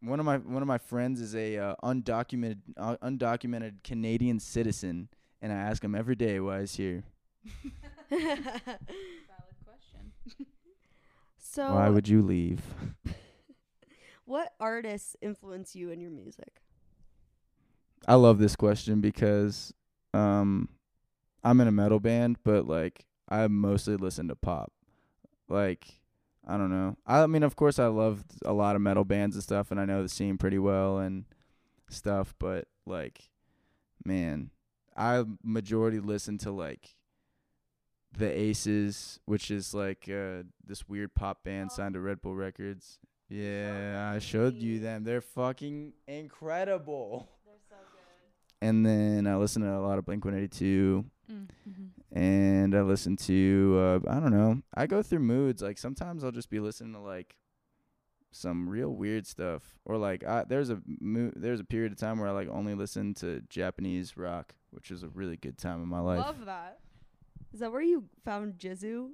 One 0.03 0.19
of 0.19 0.25
my 0.25 0.37
one 0.37 0.61
of 0.61 0.67
my 0.67 0.77
friends 0.77 1.21
is 1.21 1.35
a 1.35 1.57
uh, 1.57 1.75
undocumented 1.83 2.59
uh, 2.77 2.97
undocumented 3.01 3.83
Canadian 3.83 4.39
citizen, 4.39 5.07
and 5.41 5.51
I 5.51 5.55
ask 5.55 5.83
him 5.83 5.95
every 5.95 6.15
day 6.15 6.39
why 6.39 6.61
he's 6.61 6.75
here. 6.75 7.03
Valid 8.09 8.29
question. 9.65 10.11
so 11.39 11.73
why 11.73 11.89
would 11.89 12.07
you 12.07 12.21
leave? 12.21 12.61
what 14.25 14.53
artists 14.59 15.15
influence 15.21 15.75
you 15.75 15.89
in 15.89 16.01
your 16.01 16.11
music? 16.11 16.61
I 18.07 18.15
love 18.15 18.39
this 18.39 18.55
question 18.55 18.99
because 18.99 19.73
um 20.13 20.69
I'm 21.43 21.61
in 21.61 21.67
a 21.67 21.71
metal 21.71 21.99
band, 21.99 22.37
but 22.43 22.67
like 22.67 23.05
I 23.29 23.47
mostly 23.47 23.95
listen 23.95 24.27
to 24.27 24.35
pop. 24.35 24.73
Like 25.47 26.01
I 26.47 26.57
don't 26.57 26.69
know. 26.69 26.97
I 27.05 27.25
mean, 27.27 27.43
of 27.43 27.55
course 27.55 27.79
I 27.79 27.87
love 27.87 28.23
a 28.43 28.53
lot 28.53 28.75
of 28.75 28.81
metal 28.81 29.05
bands 29.05 29.35
and 29.35 29.43
stuff 29.43 29.71
and 29.71 29.79
I 29.79 29.85
know 29.85 30.03
the 30.03 30.09
scene 30.09 30.37
pretty 30.37 30.59
well 30.59 30.99
and 30.99 31.25
stuff, 31.89 32.35
but 32.39 32.67
like 32.85 33.29
man, 34.03 34.49
I 34.95 35.23
majority 35.43 35.99
listen 35.99 36.37
to 36.39 36.51
like 36.51 36.95
the 38.17 38.29
Aces, 38.29 39.19
which 39.25 39.49
is 39.49 39.73
like 39.73 40.09
uh 40.09 40.43
this 40.65 40.87
weird 40.87 41.13
pop 41.15 41.43
band 41.43 41.71
signed 41.71 41.93
to 41.93 42.01
Red 42.01 42.21
Bull 42.21 42.35
Records. 42.35 42.99
Yeah, 43.29 44.11
I 44.13 44.19
showed 44.19 44.55
you 44.55 44.79
them. 44.79 45.05
They're 45.05 45.21
fucking 45.21 45.93
incredible 46.07 47.29
and 48.63 48.85
then 48.85 49.27
I 49.27 49.35
listen 49.35 49.61
to 49.63 49.75
a 49.75 49.79
lot 49.79 49.97
of 49.97 50.05
Blink 50.05 50.23
182, 50.23 51.03
Mm, 51.03 51.09
mhm. 51.31 51.89
and 52.11 52.75
I 52.75 52.81
listen 52.81 53.15
to 53.17 53.75
uh, 54.05 54.11
I 54.11 54.19
don't 54.19 54.31
know. 54.31 54.61
I 54.75 54.87
go 54.87 55.01
through 55.01 55.19
moods. 55.19 55.61
Like 55.61 55.77
sometimes 55.77 56.23
I'll 56.23 56.31
just 56.31 56.49
be 56.49 56.59
listening 56.59 56.93
to 56.93 56.99
like 56.99 57.35
some 58.31 58.67
real 58.67 58.89
weird 58.89 59.27
stuff, 59.27 59.77
or 59.85 59.97
like 59.97 60.23
I, 60.23 60.43
there's 60.43 60.69
a 60.69 60.81
mo- 60.99 61.31
there's 61.35 61.59
a 61.59 61.63
period 61.63 61.91
of 61.91 61.97
time 61.99 62.19
where 62.19 62.27
I 62.29 62.31
like 62.31 62.49
only 62.49 62.73
listen 62.73 63.13
to 63.15 63.41
Japanese 63.49 64.17
rock, 64.17 64.55
which 64.71 64.89
is 64.91 65.03
a 65.03 65.09
really 65.09 65.37
good 65.37 65.57
time 65.57 65.81
in 65.83 65.87
my 65.89 65.99
life. 65.99 66.19
Love 66.25 66.45
that. 66.45 66.79
Is 67.53 67.59
that 67.59 67.71
where 67.71 67.81
you 67.83 68.05
found 68.25 68.55
Jizue? 68.57 69.09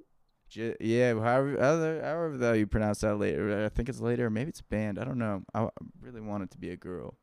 J- 0.48 0.74
yeah, 0.80 1.12
however, 1.12 1.56
however, 1.60 2.00
however 2.02 2.36
the 2.38 2.52
you 2.58 2.66
pronounce 2.66 3.00
that 3.00 3.16
later. 3.16 3.64
I 3.64 3.68
think 3.68 3.88
it's 3.90 4.00
later, 4.00 4.30
maybe 4.30 4.48
it's 4.48 4.60
a 4.60 4.64
band. 4.64 4.98
I 4.98 5.04
don't 5.04 5.18
know. 5.18 5.42
I, 5.54 5.64
I 5.64 5.68
really 6.00 6.22
want 6.22 6.42
it 6.44 6.50
to 6.52 6.58
be 6.58 6.70
a 6.70 6.76
girl, 6.76 7.18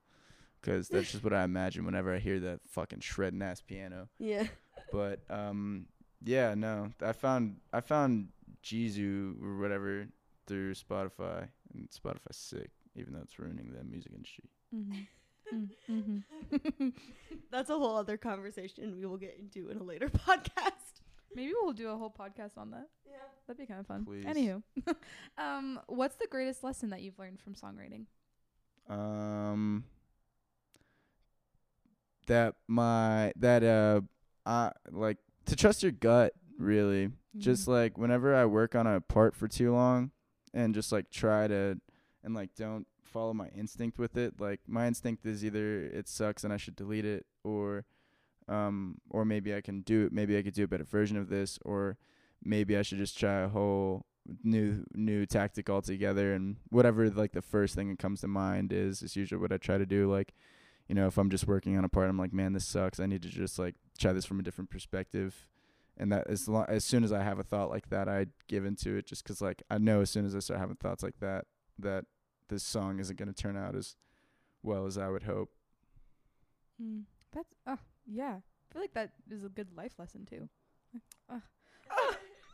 'cause 0.62 0.88
that's 0.88 1.12
just 1.12 1.24
what 1.24 1.34
I 1.34 1.44
imagine 1.44 1.84
whenever 1.84 2.14
I 2.14 2.20
hear 2.20 2.40
that 2.42 2.60
fucking 2.70 3.00
shredding 3.00 3.42
ass 3.42 3.60
piano. 3.62 4.08
Yeah. 4.20 4.46
But 4.92 5.20
um 5.30 5.86
yeah 6.24 6.56
no 6.56 6.92
i 7.02 7.12
found 7.12 7.58
i 7.72 7.80
found 7.80 8.30
jizue 8.64 9.36
or 9.44 9.60
whatever 9.60 10.08
through 10.48 10.74
spotify 10.74 11.48
and 11.74 11.88
spotify's 11.90 12.36
sick 12.38 12.72
even 12.96 13.14
though 13.14 13.20
it's 13.22 13.38
ruining 13.38 13.72
the 13.72 13.84
music 13.84 14.12
industry 14.16 14.46
Mm-hmm. 14.76 15.56
mm, 15.56 15.70
mm-hmm. 15.90 16.90
That's 17.52 17.70
a 17.70 17.78
whole 17.78 17.96
other 17.96 18.18
conversation 18.18 18.98
we 19.00 19.06
will 19.06 19.18
get 19.18 19.38
into 19.40 19.70
in 19.70 19.78
a 19.78 19.84
later 19.84 20.10
podcast. 20.28 21.02
Maybe 21.36 21.54
we'll 21.62 21.72
do 21.74 21.90
a 21.90 21.96
whole 21.96 22.14
podcast 22.18 22.58
on 22.58 22.72
that. 22.72 22.90
Yeah. 23.06 23.14
That'd 23.48 23.58
be 23.60 23.66
kind 23.66 23.80
of 23.80 23.88
fun. 23.88 24.04
Please. 24.06 24.26
Anywho, 24.26 24.62
um, 25.38 25.80
what's 25.88 26.16
the 26.18 26.28
greatest 26.28 26.66
lesson 26.66 26.90
that 26.90 27.02
you've 27.02 27.18
learned 27.18 27.40
from 27.40 27.54
songwriting? 27.54 28.06
um 28.90 29.84
that 32.28 32.56
my 32.68 33.32
that 33.38 33.64
uh 33.64 34.02
i 34.48 34.72
like 34.92 35.18
to 35.46 35.56
trust 35.56 35.84
your 35.84 35.92
gut 35.92 36.34
really. 36.58 37.12
Just 37.38 37.68
like 37.68 38.00
whenever 38.00 38.34
i 38.34 38.46
work 38.46 38.74
on 38.74 38.88
a 38.88 39.00
part 39.00 39.36
for 39.36 39.48
too 39.48 39.72
long 39.72 40.10
and 40.56 40.74
just 40.74 40.92
like 40.92 41.12
try 41.12 41.48
to 41.48 41.80
and 42.24 42.34
like 42.34 42.50
don't 42.56 42.88
follow 43.04 43.34
my 43.34 43.48
instinct 43.50 44.00
with 44.00 44.18
it 44.18 44.40
like 44.40 44.60
my 44.68 44.88
instinct 44.88 45.26
is 45.26 45.46
either 45.46 45.84
it 45.84 46.08
sucks 46.08 46.44
and 46.44 46.52
i 46.52 46.58
should 46.58 46.76
delete 46.76 47.06
it 47.06 47.26
or 47.44 47.86
um 48.50 48.98
or 49.10 49.24
maybe 49.24 49.56
i 49.56 49.62
can 49.62 49.82
do 49.82 50.06
it 50.06 50.12
maybe 50.12 50.38
i 50.38 50.42
could 50.42 50.54
do 50.54 50.64
a 50.64 50.68
better 50.68 50.84
version 50.84 51.16
of 51.16 51.30
this 51.30 51.60
or 51.64 51.98
maybe 52.44 52.76
i 52.76 52.82
should 52.82 52.98
just 52.98 53.18
try 53.18 53.42
a 53.42 53.48
whole 53.48 54.06
new 54.44 54.84
new 54.94 55.26
tactic 55.26 55.70
altogether 55.70 56.34
and 56.34 56.58
whatever 56.70 57.10
like 57.10 57.32
the 57.32 57.42
first 57.42 57.76
thing 57.76 57.90
that 57.90 58.00
comes 58.00 58.22
to 58.22 58.28
mind 58.28 58.74
is 58.74 59.02
is 59.02 59.16
usually 59.16 59.40
what 59.40 59.54
i 59.54 59.58
try 59.58 59.78
to 59.78 59.86
do 59.86 60.12
like 60.12 60.34
you 60.88 60.96
know 60.96 61.08
if 61.08 61.18
i'm 61.18 61.30
just 61.30 61.48
working 61.48 61.78
on 61.78 61.84
a 61.84 61.90
part 61.90 62.10
i'm 62.10 62.18
like 62.18 62.34
man 62.34 62.54
this 62.54 62.66
sucks 62.66 63.00
i 63.00 63.06
need 63.06 63.22
to 63.22 63.30
just 63.30 63.58
like 63.60 63.76
try 64.00 64.14
this 64.14 64.26
from 64.26 64.40
a 64.40 64.44
different 64.44 64.70
perspective 64.70 65.48
and 66.00 66.12
that 66.12 66.28
as 66.28 66.48
long, 66.48 66.64
as 66.68 66.86
soon 66.86 67.04
as 67.04 67.12
I 67.12 67.24
have 67.24 67.40
a 67.40 67.44
thought 67.44 67.72
like 67.72 67.90
that, 67.90 68.08
I 68.08 68.28
give 68.48 68.66
into 68.66 68.98
it 68.98 69.08
just 69.08 69.26
'cause 69.26 69.42
like 69.42 69.64
I 69.72 69.80
know 69.80 70.02
as 70.02 70.12
soon 70.12 70.28
as 70.28 70.36
I 70.36 70.40
start 70.42 70.60
having 70.60 70.76
thoughts 70.76 71.02
like 71.02 71.20
that, 71.22 71.46
that 71.80 72.06
this 72.50 72.62
song 72.62 73.00
isn't 73.00 73.18
gonna 73.18 73.34
turn 73.34 73.58
out 73.58 73.76
as 73.76 73.96
well 74.62 74.86
as 74.86 75.00
I 75.00 75.10
would 75.10 75.24
hope. 75.24 75.50
Mm. 76.80 77.06
That's 77.34 77.52
uh 77.66 77.78
yeah. 78.06 78.36
I 78.42 78.74
feel 78.74 78.82
like 78.84 78.94
that 78.94 79.14
is 79.32 79.44
a 79.44 79.50
good 79.50 79.76
life 79.76 79.94
lesson 79.98 80.28
too. 80.28 80.48
Like, 80.94 81.02
uh, 81.32 81.40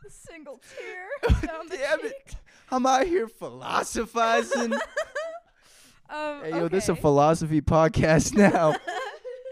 a 0.06 0.10
single 0.10 0.62
tear 0.78 1.08
down 1.46 1.66
the 1.68 1.76
Damn 1.76 2.00
cheek. 2.00 2.12
it! 2.26 2.36
I'm 2.70 2.86
out 2.86 3.06
here 3.06 3.28
philosophizing. 3.28 4.72
Um, 6.10 6.42
hey 6.44 6.50
yo, 6.50 6.68
this 6.68 6.84
is 6.84 6.90
a 6.90 6.96
philosophy 6.96 7.60
podcast 7.60 8.34
now. 8.36 8.76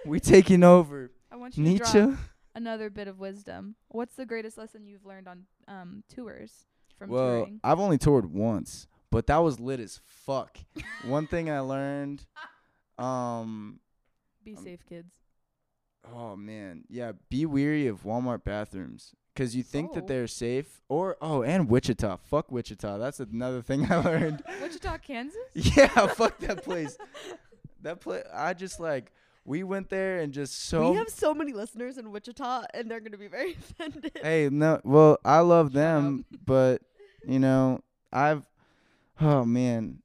we 0.04 0.20
taking 0.20 0.62
over. 0.62 1.10
I 1.30 1.36
want 1.36 1.56
you 1.56 1.64
to 1.64 1.78
drop 1.78 1.94
Nietzsche. 1.94 2.16
another 2.54 2.90
bit 2.90 3.08
of 3.08 3.18
wisdom. 3.18 3.76
What's 3.88 4.14
the 4.16 4.26
greatest 4.26 4.58
lesson 4.58 4.86
you've 4.86 5.04
learned 5.06 5.28
on 5.28 5.44
um 5.68 6.04
tours 6.14 6.66
from 6.98 7.10
Well, 7.10 7.40
touring? 7.40 7.60
I've 7.64 7.80
only 7.80 7.98
toured 7.98 8.26
once, 8.32 8.86
but 9.10 9.26
that 9.28 9.38
was 9.38 9.58
lit 9.60 9.80
as 9.80 10.00
fuck. 10.04 10.58
One 11.04 11.26
thing 11.26 11.50
I 11.50 11.60
learned, 11.60 12.24
um, 12.98 13.80
Be 14.44 14.54
um, 14.56 14.64
safe, 14.64 14.84
kids. 14.86 15.14
Oh 16.12 16.36
man, 16.36 16.84
yeah. 16.88 17.12
Be 17.30 17.46
weary 17.46 17.86
of 17.86 18.02
Walmart 18.02 18.44
bathrooms 18.44 19.14
because 19.34 19.54
you 19.56 19.62
think 19.62 19.90
Oh. 19.90 19.94
that 19.96 20.06
they're 20.06 20.26
safe. 20.26 20.82
Or 20.88 21.16
oh, 21.22 21.42
and 21.42 21.68
Wichita. 21.68 22.16
Fuck 22.18 22.52
Wichita. 22.52 22.98
That's 22.98 23.20
another 23.20 23.62
thing 23.62 23.90
I 23.90 23.96
learned. 24.04 24.42
Wichita, 24.60 24.98
Kansas. 24.98 25.36
yeah, 25.54 25.86
fuck 26.08 26.38
that 26.40 26.62
place. 26.64 26.96
That 27.82 28.00
place. 28.00 28.24
I 28.32 28.54
just 28.54 28.78
like 28.80 29.12
we 29.44 29.62
went 29.64 29.88
there 29.90 30.20
and 30.20 30.32
just 30.32 30.66
so. 30.66 30.90
we 30.92 30.96
have 30.98 31.08
so 31.08 31.34
many 31.34 31.52
listeners 31.52 31.98
in 31.98 32.10
Wichita, 32.12 32.64
and 32.74 32.90
they're 32.90 33.00
gonna 33.00 33.16
be 33.18 33.26
very 33.28 33.52
offended. 33.58 34.12
hey, 34.22 34.48
no. 34.52 34.80
Well, 34.84 35.18
I 35.24 35.40
love 35.40 35.72
them, 35.72 36.24
but 36.46 36.82
you 37.26 37.38
know, 37.38 37.80
I've. 38.12 38.46
Oh 39.20 39.44
man, 39.44 39.98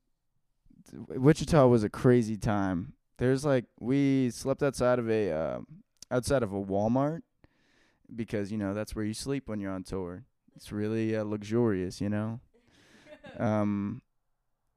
Wichita 1.10 1.68
was 1.68 1.84
a 1.84 1.90
crazy 1.90 2.38
time. 2.38 2.94
There's 3.18 3.44
like 3.46 3.66
we 3.80 4.30
slept 4.30 4.62
outside 4.64 5.00
of 5.00 5.10
a 5.10 5.32
uh, 5.32 5.60
outside 6.12 6.44
of 6.44 6.54
a 6.54 6.62
Walmart 6.64 7.22
because 8.16 8.52
you 8.52 8.58
know 8.58 8.74
that's 8.74 8.96
where 8.96 9.06
you 9.06 9.14
sleep 9.14 9.48
when 9.48 9.60
you're 9.60 9.72
on 9.72 9.84
tour. 9.84 10.24
It's 10.56 10.72
really 10.72 11.16
uh, 11.16 11.24
luxurious, 11.24 12.02
you 12.02 12.10
know. 12.10 12.40
Um, 13.38 14.02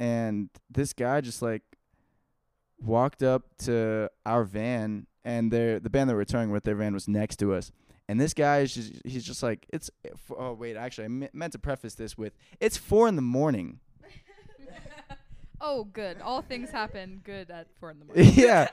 and 0.01 0.51
this 0.69 0.93
guy 0.93 1.21
just 1.21 1.41
like 1.41 1.63
walked 2.83 3.23
up 3.23 3.45
to 3.59 4.11
our 4.27 4.43
van, 4.43 5.07
and 5.25 5.53
their 5.53 5.79
the 5.79 5.89
band 5.89 6.11
that 6.11 6.17
we're 6.17 6.25
touring 6.25 6.51
with, 6.51 6.65
their 6.65 6.75
van 6.75 6.93
was 6.93 7.07
next 7.07 7.37
to 7.37 7.55
us. 7.55 7.71
And 8.09 8.21
this 8.21 8.35
guy 8.35 8.59
is 8.59 8.75
just 8.75 8.93
he's 9.05 9.25
just 9.25 9.41
like 9.41 9.67
it's 9.73 9.89
oh 10.37 10.53
wait 10.55 10.77
actually 10.77 11.05
I 11.05 11.09
me- 11.09 11.29
meant 11.33 11.53
to 11.53 11.61
preface 11.61 11.95
this 11.95 12.19
with 12.19 12.33
it's 12.59 12.77
four 12.77 13.07
in 13.07 13.15
the 13.15 13.23
morning 13.23 13.79
oh, 15.61 15.85
good. 15.85 16.21
All 16.21 16.43
things 16.43 16.71
happen 16.71 17.21
good 17.25 17.51
at 17.51 17.69
four 17.79 17.91
in 17.91 17.99
the 17.99 18.05
morning. 18.07 18.33
yeah. 18.35 18.69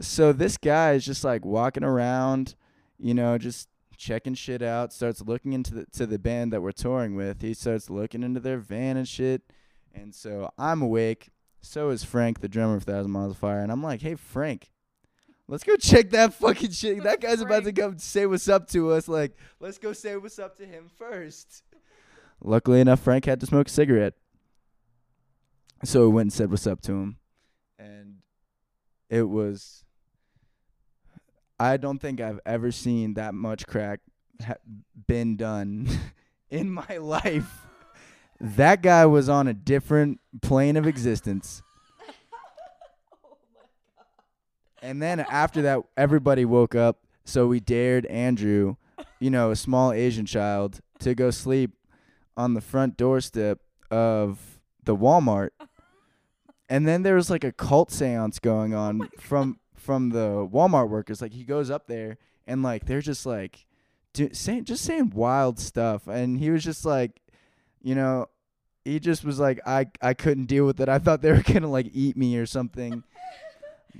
So 0.00 0.32
this 0.32 0.56
guy 0.56 0.92
is 0.92 1.04
just 1.04 1.24
like 1.24 1.44
walking 1.44 1.84
around, 1.84 2.54
you 2.98 3.14
know, 3.14 3.38
just 3.38 3.68
checking 4.02 4.34
shit 4.34 4.62
out. 4.62 4.92
Starts 4.92 5.22
looking 5.22 5.52
into 5.52 5.72
the 5.74 5.86
to 5.92 6.06
the 6.06 6.18
band 6.18 6.52
that 6.52 6.60
we're 6.60 6.72
touring 6.72 7.14
with. 7.14 7.40
He 7.40 7.54
starts 7.54 7.88
looking 7.88 8.22
into 8.22 8.40
their 8.40 8.58
van 8.58 8.96
and 8.96 9.08
shit. 9.08 9.42
And 9.94 10.14
so 10.14 10.50
I'm 10.58 10.82
awake. 10.82 11.30
So 11.60 11.90
is 11.90 12.02
Frank, 12.02 12.40
the 12.40 12.48
drummer 12.48 12.76
of 12.76 12.82
Thousand 12.82 13.12
Miles 13.12 13.32
of 13.32 13.38
Fire. 13.38 13.60
And 13.60 13.70
I'm 13.70 13.82
like, 13.82 14.02
hey 14.02 14.16
Frank, 14.16 14.72
Let's 15.48 15.64
go 15.64 15.76
check 15.76 16.10
that 16.10 16.32
fucking 16.34 16.70
shit. 16.70 17.02
That 17.02 17.20
guy's 17.20 17.40
about 17.40 17.64
to 17.64 17.72
come 17.72 17.98
say 17.98 18.26
what's 18.26 18.48
up 18.48 18.68
to 18.68 18.92
us. 18.92 19.06
Like, 19.06 19.36
let's 19.60 19.76
go 19.76 19.92
say 19.92 20.16
what's 20.16 20.38
up 20.38 20.56
to 20.56 20.64
him 20.64 20.88
first. 20.96 21.62
Luckily 22.40 22.80
enough, 22.80 23.00
Frank 23.00 23.24
had 23.26 23.38
to 23.40 23.46
smoke 23.46 23.66
a 23.66 23.70
cigarette. 23.70 24.14
So 25.84 26.08
we 26.08 26.14
went 26.14 26.26
and 26.26 26.32
said 26.32 26.50
what's 26.50 26.66
up 26.66 26.80
to 26.82 26.92
him. 26.92 27.16
And 27.78 28.18
it 29.10 29.24
was. 29.24 29.84
I 31.62 31.76
don't 31.76 32.00
think 32.00 32.20
I've 32.20 32.40
ever 32.44 32.72
seen 32.72 33.14
that 33.14 33.34
much 33.34 33.68
crack 33.68 34.00
ha- 34.44 34.56
been 35.06 35.36
done 35.36 35.88
in 36.50 36.72
my 36.72 36.96
life. 36.96 37.68
That 38.40 38.82
guy 38.82 39.06
was 39.06 39.28
on 39.28 39.46
a 39.46 39.54
different 39.54 40.18
plane 40.40 40.76
of 40.76 40.88
existence. 40.88 41.62
And 44.82 45.00
then 45.00 45.20
after 45.20 45.62
that, 45.62 45.78
everybody 45.96 46.44
woke 46.44 46.74
up. 46.74 46.98
So 47.24 47.46
we 47.46 47.60
dared 47.60 48.06
Andrew, 48.06 48.74
you 49.20 49.30
know, 49.30 49.52
a 49.52 49.56
small 49.56 49.92
Asian 49.92 50.26
child, 50.26 50.80
to 50.98 51.14
go 51.14 51.30
sleep 51.30 51.76
on 52.36 52.54
the 52.54 52.60
front 52.60 52.96
doorstep 52.96 53.60
of 53.88 54.58
the 54.82 54.96
Walmart. 54.96 55.50
And 56.68 56.88
then 56.88 57.04
there 57.04 57.14
was 57.14 57.30
like 57.30 57.44
a 57.44 57.52
cult 57.52 57.92
seance 57.92 58.40
going 58.40 58.74
on 58.74 59.02
oh 59.02 59.08
from 59.20 59.60
from 59.82 60.10
the 60.10 60.48
Walmart 60.52 60.88
workers. 60.88 61.20
Like 61.20 61.32
he 61.32 61.44
goes 61.44 61.70
up 61.70 61.86
there 61.86 62.18
and 62.46 62.62
like 62.62 62.86
they're 62.86 63.00
just 63.00 63.26
like 63.26 63.66
do, 64.12 64.30
saying 64.32 64.64
just 64.64 64.84
saying 64.84 65.10
wild 65.14 65.58
stuff. 65.58 66.06
And 66.06 66.38
he 66.38 66.50
was 66.50 66.64
just 66.64 66.84
like, 66.84 67.20
you 67.82 67.94
know, 67.94 68.26
he 68.84 68.98
just 69.00 69.24
was 69.24 69.38
like, 69.38 69.60
I 69.66 69.86
I 70.00 70.14
couldn't 70.14 70.46
deal 70.46 70.64
with 70.64 70.80
it. 70.80 70.88
I 70.88 70.98
thought 70.98 71.22
they 71.22 71.32
were 71.32 71.42
gonna 71.46 71.70
like 71.70 71.90
eat 71.92 72.16
me 72.16 72.36
or 72.36 72.46
something. 72.46 73.02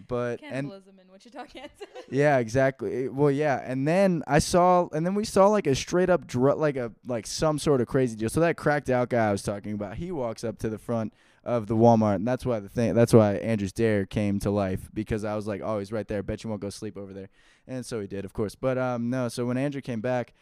But 0.09 0.41
and 0.43 0.51
Cannibalism 0.71 0.99
in 1.01 1.12
Wichita, 1.12 1.45
Kansas. 1.45 1.87
yeah, 2.11 2.39
exactly. 2.39 3.09
Well, 3.09 3.31
yeah, 3.31 3.62
and 3.62 3.87
then 3.87 4.23
I 4.27 4.39
saw, 4.39 4.89
and 4.93 5.05
then 5.05 5.15
we 5.15 5.25
saw 5.27 5.49
like 5.49 5.67
a 5.67 5.75
straight 5.75 6.09
up 6.09 6.27
dr- 6.27 6.57
like 6.57 6.77
a 6.77 6.93
like 7.07 7.27
some 7.27 7.59
sort 7.59 7.83
of 7.83 7.89
crazy 7.89 8.17
deal. 8.17 8.31
So 8.31 8.41
that 8.41 8.57
cracked 8.57 8.89
out 8.89 9.11
guy 9.11 9.29
I 9.29 9.33
was 9.33 9.43
talking 9.43 9.75
about, 9.75 9.97
he 9.97 10.11
walks 10.11 10.45
up 10.45 10.59
to 10.61 10.71
the 10.71 10.79
front 10.79 11.12
of 11.45 11.67
the 11.67 11.77
Walmart, 11.77 12.17
and 12.17 12.29
that's 12.29 12.47
why 12.47 12.61
the 12.61 12.69
thing, 12.69 12.95
that's 12.95 13.13
why 13.13 13.35
Andrew's 13.35 13.73
dare 13.73 14.07
came 14.07 14.39
to 14.41 14.51
life 14.51 14.89
because 14.95 15.25
I 15.25 15.35
was 15.35 15.47
like, 15.47 15.61
oh, 15.63 15.79
he's 15.79 15.93
right 15.93 16.07
there. 16.07 16.23
Bet 16.23 16.45
you 16.45 16.51
won't 16.51 16.63
go 16.63 16.71
sleep 16.71 16.97
over 16.97 17.13
there, 17.13 17.29
and 17.67 17.85
so 17.85 18.01
he 18.01 18.07
did, 18.07 18.25
of 18.25 18.33
course. 18.33 18.55
But 18.55 18.79
um, 18.79 19.11
no. 19.11 19.29
So 19.29 19.47
when 19.47 19.57
Andrew 19.57 19.81
came 19.81 20.01
back, 20.01 20.35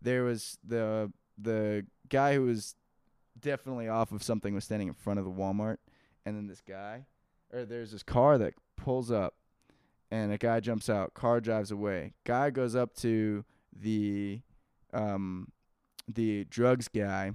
there 0.00 0.24
was 0.24 0.58
the 0.66 1.12
the 1.36 1.84
guy 2.08 2.34
who 2.34 2.42
was 2.42 2.74
definitely 3.38 3.88
off 3.88 4.12
of 4.12 4.22
something 4.22 4.54
was 4.54 4.64
standing 4.64 4.88
in 4.88 4.94
front 4.94 5.18
of 5.18 5.24
the 5.24 5.30
Walmart, 5.30 5.78
and 6.24 6.36
then 6.36 6.46
this 6.46 6.62
guy, 6.66 7.06
or 7.52 7.64
there's 7.64 7.92
this 7.92 8.02
car 8.02 8.38
that 8.38 8.54
pulls 8.76 9.10
up 9.10 9.34
and 10.10 10.32
a 10.32 10.38
guy 10.38 10.60
jumps 10.60 10.88
out. 10.88 11.14
Car 11.14 11.40
drives 11.40 11.70
away. 11.70 12.12
Guy 12.24 12.50
goes 12.50 12.74
up 12.74 12.94
to 12.96 13.44
the 13.72 14.40
um 14.92 15.48
the 16.08 16.44
drugs 16.44 16.88
guy. 16.88 17.32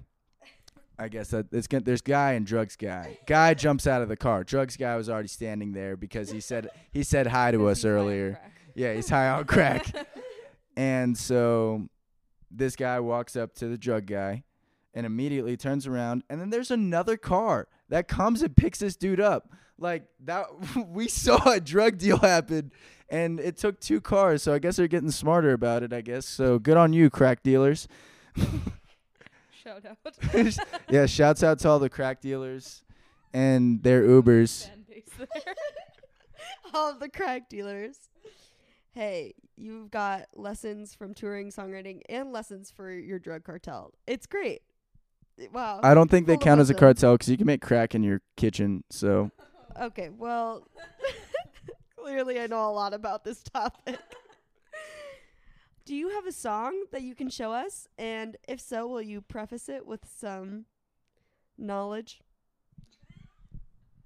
I 1.01 1.08
guess 1.08 1.29
that 1.29 1.48
it's 1.51 1.65
gonna, 1.65 1.84
there's 1.84 2.01
guy 2.01 2.34
and 2.34 2.46
drugs 2.46 2.75
guy. 2.75 3.17
Guy 3.25 3.55
jumps 3.55 3.88
out 3.88 4.03
of 4.03 4.10
the 4.10 4.15
car. 4.15 4.43
Drugs 4.43 4.77
guy 4.77 4.96
was 4.96 5.10
already 5.10 5.29
standing 5.29 5.74
there 5.74 5.98
because 5.98 6.29
he 6.29 6.39
said 6.39 6.70
he 6.91 7.01
said 7.01 7.25
hi 7.25 7.50
to 7.50 7.67
us 7.67 7.79
He's 7.79 7.84
high 7.84 7.89
on 7.89 7.96
earlier. 7.96 8.39
Yeah, 8.75 8.93
he's 8.93 9.10
high 9.10 9.29
on 9.29 9.46
crack. 9.46 9.88
And 10.77 11.17
so 11.17 11.89
this 12.50 12.77
guy 12.77 13.01
walks 13.01 13.36
up 13.36 13.53
to 13.55 13.67
the 13.67 13.77
drug 13.77 14.05
guy 14.05 14.43
and 14.93 15.05
immediately 15.05 15.58
turns 15.58 15.86
around 15.86 16.24
and 16.29 16.39
then 16.39 16.50
there's 16.50 16.72
another 16.72 17.17
car 17.17 17.67
that 17.89 18.08
comes 18.08 18.41
and 18.41 18.55
picks 18.55 18.79
this 18.79 18.96
dude 18.96 19.20
up. 19.20 19.50
Like 19.77 20.05
that 20.24 20.46
we 20.88 21.10
saw 21.10 21.51
a 21.51 21.60
drug 21.60 21.98
deal 21.98 22.20
happen 22.20 22.72
and 23.10 23.41
it 23.41 23.58
took 23.58 23.81
two 23.81 24.00
cars, 24.00 24.43
so 24.43 24.53
I 24.53 24.60
guess 24.60 24.77
they're 24.77 24.88
getting 24.88 25.12
smarter 25.12 25.51
about 25.51 25.84
it, 25.84 25.91
I 25.91 26.00
guess. 26.00 26.25
So 26.25 26.58
good 26.58 26.77
on 26.77 26.93
you, 26.93 27.10
crack 27.10 27.43
dealers. 27.43 27.89
Shout 29.72 29.86
out. 29.86 30.58
yeah, 30.89 31.06
shouts 31.06 31.43
out 31.43 31.60
to 31.60 31.69
all 31.69 31.80
the 31.80 31.89
crack 31.89 32.22
dealers 32.22 32.84
and 33.34 33.82
their 33.84 34.04
Ubers. 34.04 34.67
Fan 34.67 34.86
base 34.89 35.10
there. 35.17 35.28
all 36.74 36.91
of 36.91 37.00
the 37.00 37.10
crack 37.10 37.48
dealers. 37.50 37.98
Hey, 38.93 39.34
you've 39.56 39.89
got 39.89 40.28
lessons 40.36 40.93
from 40.93 41.13
touring, 41.13 41.50
songwriting, 41.52 42.02
and 42.10 42.34
lessons 42.34 42.69
for 42.72 42.91
your 42.91 43.19
drug 43.19 43.43
cartel. 43.43 43.93
It's 44.06 44.26
great. 44.26 44.62
Wow. 45.54 45.80
I 45.82 45.93
don't 45.93 46.12
think 46.12 46.28
they 46.28 46.34
Full 46.36 46.41
count 46.43 46.60
as 46.62 46.69
a 46.69 46.74
lessons. 46.74 46.80
cartel 46.80 47.13
because 47.13 47.30
you 47.30 47.38
can 47.38 47.48
make 47.48 47.62
crack 47.62 47.95
in 47.95 48.04
your 48.04 48.22
kitchen. 48.36 48.84
So 48.89 49.32
Okay, 49.80 50.10
well, 50.10 50.67
clearly 51.98 52.39
I 52.41 52.48
know 52.48 52.69
a 52.69 52.74
lot 52.74 52.93
about 52.93 53.24
this 53.24 53.41
topic. 53.43 53.98
Do 55.84 55.96
you 55.96 56.10
have 56.10 56.28
a 56.28 56.32
song 56.32 56.86
that 56.91 57.02
you 57.02 57.15
can 57.15 57.30
show 57.30 57.52
us? 57.52 57.88
And 57.98 58.38
if 58.48 58.60
so, 58.60 58.88
will 58.88 59.02
you 59.02 59.22
preface 59.22 59.67
it 59.67 59.86
with 59.86 60.06
some 60.20 60.65
knowledge? 61.58 62.22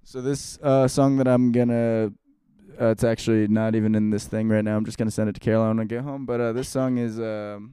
So 0.02 0.22
this 0.22 0.58
uh, 0.62 0.88
song 0.88 1.16
that 1.18 1.28
I'm 1.28 1.52
gonna, 1.52 2.12
uh, 2.80 2.86
it's 2.86 3.04
actually 3.04 3.48
not 3.48 3.74
even 3.74 3.94
in 3.94 4.10
this 4.10 4.24
thing 4.26 4.48
right 4.48 4.64
now. 4.64 4.76
I'm 4.76 4.84
just 4.84 4.96
gonna 4.96 5.10
send 5.10 5.28
it 5.28 5.34
to 5.34 5.40
Caroline 5.40 5.76
when 5.76 5.80
I 5.80 5.84
get 5.84 6.02
home. 6.02 6.24
But 6.24 6.40
uh, 6.40 6.52
this 6.52 6.68
song 6.68 6.96
is, 6.98 7.18
um, 7.18 7.72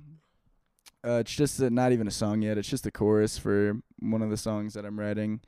uh, 1.06 1.20
it's 1.20 1.34
just 1.34 1.62
uh 1.62 1.70
not 1.70 1.92
even 1.92 2.08
a 2.08 2.12
song 2.12 2.42
yet. 2.42 2.58
It's 2.58 2.68
just 2.68 2.86
a 2.86 2.92
chorus 2.92 3.38
for 3.38 3.78
one 4.00 4.22
of 4.22 4.30
the 4.30 4.38
songs 4.38 4.74
that 4.74 4.86
I'm 4.86 5.00
writing, 5.00 5.42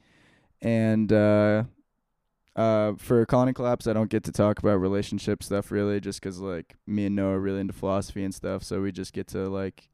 and 0.61 1.11
uh, 2.55 2.93
for 2.97 3.25
Colony 3.25 3.53
Collapse, 3.53 3.87
I 3.87 3.93
don't 3.93 4.09
get 4.09 4.23
to 4.25 4.31
talk 4.31 4.59
about 4.59 4.75
relationship 4.75 5.43
stuff 5.43 5.71
really, 5.71 5.99
just 5.99 6.21
'cause 6.21 6.39
like 6.39 6.75
me 6.87 7.05
and 7.07 7.15
Noah 7.15 7.35
are 7.35 7.39
really 7.39 7.59
into 7.61 7.73
philosophy 7.73 8.23
and 8.23 8.33
stuff. 8.33 8.63
So 8.63 8.81
we 8.81 8.91
just 8.91 9.13
get 9.13 9.27
to 9.27 9.47
like. 9.49 9.89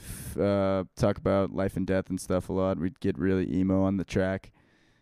F- 0.00 0.38
uh, 0.38 0.84
talk 0.94 1.18
about 1.18 1.52
life 1.52 1.76
and 1.76 1.84
death 1.84 2.08
and 2.08 2.20
stuff 2.20 2.48
a 2.48 2.52
lot. 2.52 2.78
We 2.78 2.92
get 3.00 3.18
really 3.18 3.52
emo 3.52 3.82
on 3.82 3.96
the 3.96 4.04
track 4.04 4.52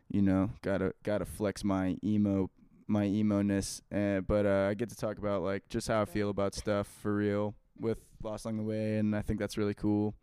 you 0.09 0.23
know 0.23 0.51
gotta 0.62 0.95
gotta 1.03 1.25
flex 1.25 1.65
my 1.65 1.97
emo 2.05 2.49
my 2.87 3.05
emo 3.05 3.43
ness 3.43 3.83
uh, 3.93 4.21
but 4.21 4.47
uh, 4.47 4.69
i 4.71 4.73
get 4.73 4.89
to 4.89 4.95
talk 4.95 5.19
about 5.19 5.43
like 5.43 5.69
just 5.69 5.89
how 5.89 6.01
i 6.01 6.05
feel 6.05 6.31
about 6.31 6.55
stuff 6.55 6.87
for 7.03 7.12
real 7.17 7.57
with 7.77 7.99
lost 8.23 8.45
along 8.45 8.57
the 8.57 8.62
way 8.62 8.99
and 8.99 9.17
i 9.17 9.21
think 9.21 9.41
that's 9.41 9.59
really 9.59 9.75
cool 9.75 10.15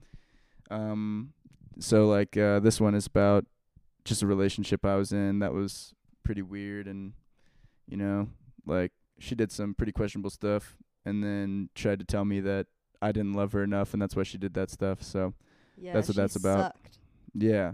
um 0.72 1.34
so 1.80 2.08
like 2.08 2.38
uh 2.38 2.62
this 2.62 2.80
one 2.80 2.96
is 2.96 3.06
about 3.06 3.46
just 4.06 4.22
a 4.24 4.26
relationship 4.26 4.86
i 4.86 4.96
was 4.96 5.12
in 5.12 5.40
that 5.40 5.54
was 5.54 5.94
pretty 6.24 6.42
weird 6.42 6.88
and 6.88 7.14
you 7.88 7.98
know 7.98 8.28
like 8.66 8.92
she 9.20 9.36
did 9.36 9.52
some 9.52 9.74
pretty 9.74 9.92
questionable 9.92 10.30
stuff 10.30 10.78
and 11.06 11.24
then 11.24 11.70
tried 11.76 12.00
to 12.00 12.06
tell 12.06 12.24
me 12.26 12.40
that 12.40 12.68
i 13.02 13.12
didn't 13.12 13.34
love 13.34 13.52
her 13.52 13.64
enough 13.64 13.94
and 13.94 14.02
that's 14.02 14.16
why 14.16 14.24
she 14.24 14.38
did 14.38 14.54
that 14.54 14.70
stuff 14.70 15.02
so 15.04 15.34
Yeah, 15.78 15.94
That's 15.94 16.08
what 16.08 16.16
she 16.16 16.22
that's 16.22 16.36
about. 16.36 16.74
sucked. 16.74 16.98
yeah 17.34 17.74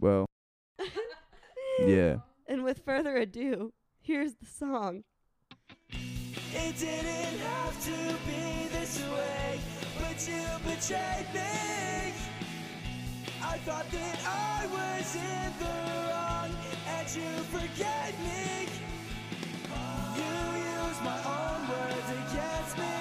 well 0.00 0.26
yeah 1.86 2.16
And 2.48 2.64
with 2.64 2.80
further 2.84 3.16
ado, 3.16 3.72
here's 4.00 4.34
the 4.34 4.46
song. 4.46 5.04
It 5.90 6.76
didn't 6.78 7.38
have 7.38 7.76
to 7.84 7.98
be 8.26 8.68
this 8.76 9.00
way, 9.14 9.60
but 9.98 10.18
you 10.28 10.44
betrayed 10.66 11.28
me. 11.32 12.12
I 13.42 13.56
thought 13.64 13.88
that 13.90 14.18
I 14.26 14.66
was 14.76 15.16
in 15.16 15.52
the 15.62 15.74
wrong, 16.10 16.21
and 17.02 17.16
you 17.16 17.42
forget 17.50 18.14
me. 18.20 18.68
You 20.16 20.32
used 20.58 21.02
my 21.02 21.18
own 21.24 21.68
words 21.68 22.08
against 22.10 22.78
me, 22.78 22.94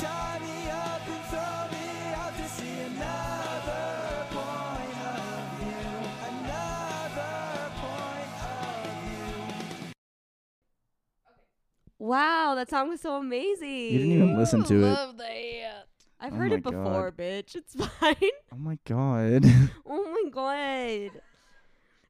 tie 0.00 0.38
me 0.40 0.70
up 0.70 1.02
and 1.06 1.24
throw 1.30 1.60
me 1.78 2.14
out 2.14 2.34
to 2.36 2.48
see 2.48 2.80
another 2.80 4.26
point 4.30 4.98
of 5.06 5.48
view, 5.60 5.94
another 6.28 7.70
point 7.76 8.34
of 8.42 8.86
view. 9.04 9.92
Wow, 11.98 12.54
that 12.56 12.70
song 12.70 12.88
was 12.88 13.00
so 13.00 13.16
amazing. 13.16 13.68
You 13.70 13.98
didn't 13.98 14.12
even 14.12 14.36
listen 14.38 14.64
to 14.64 14.74
it. 14.74 14.80
Love 14.82 15.16
that. 15.18 15.84
I've 16.20 16.32
Oh 16.32 16.36
heard 16.36 16.50
my 16.50 16.56
it 16.56 16.62
before, 16.64 17.10
God. 17.12 17.16
bitch. 17.16 17.54
It's 17.54 17.74
fine. 18.00 18.16
Oh 18.52 18.56
my 18.56 18.78
god. 18.84 19.44
oh 19.86 20.20
my 20.24 20.30
god. 20.30 21.20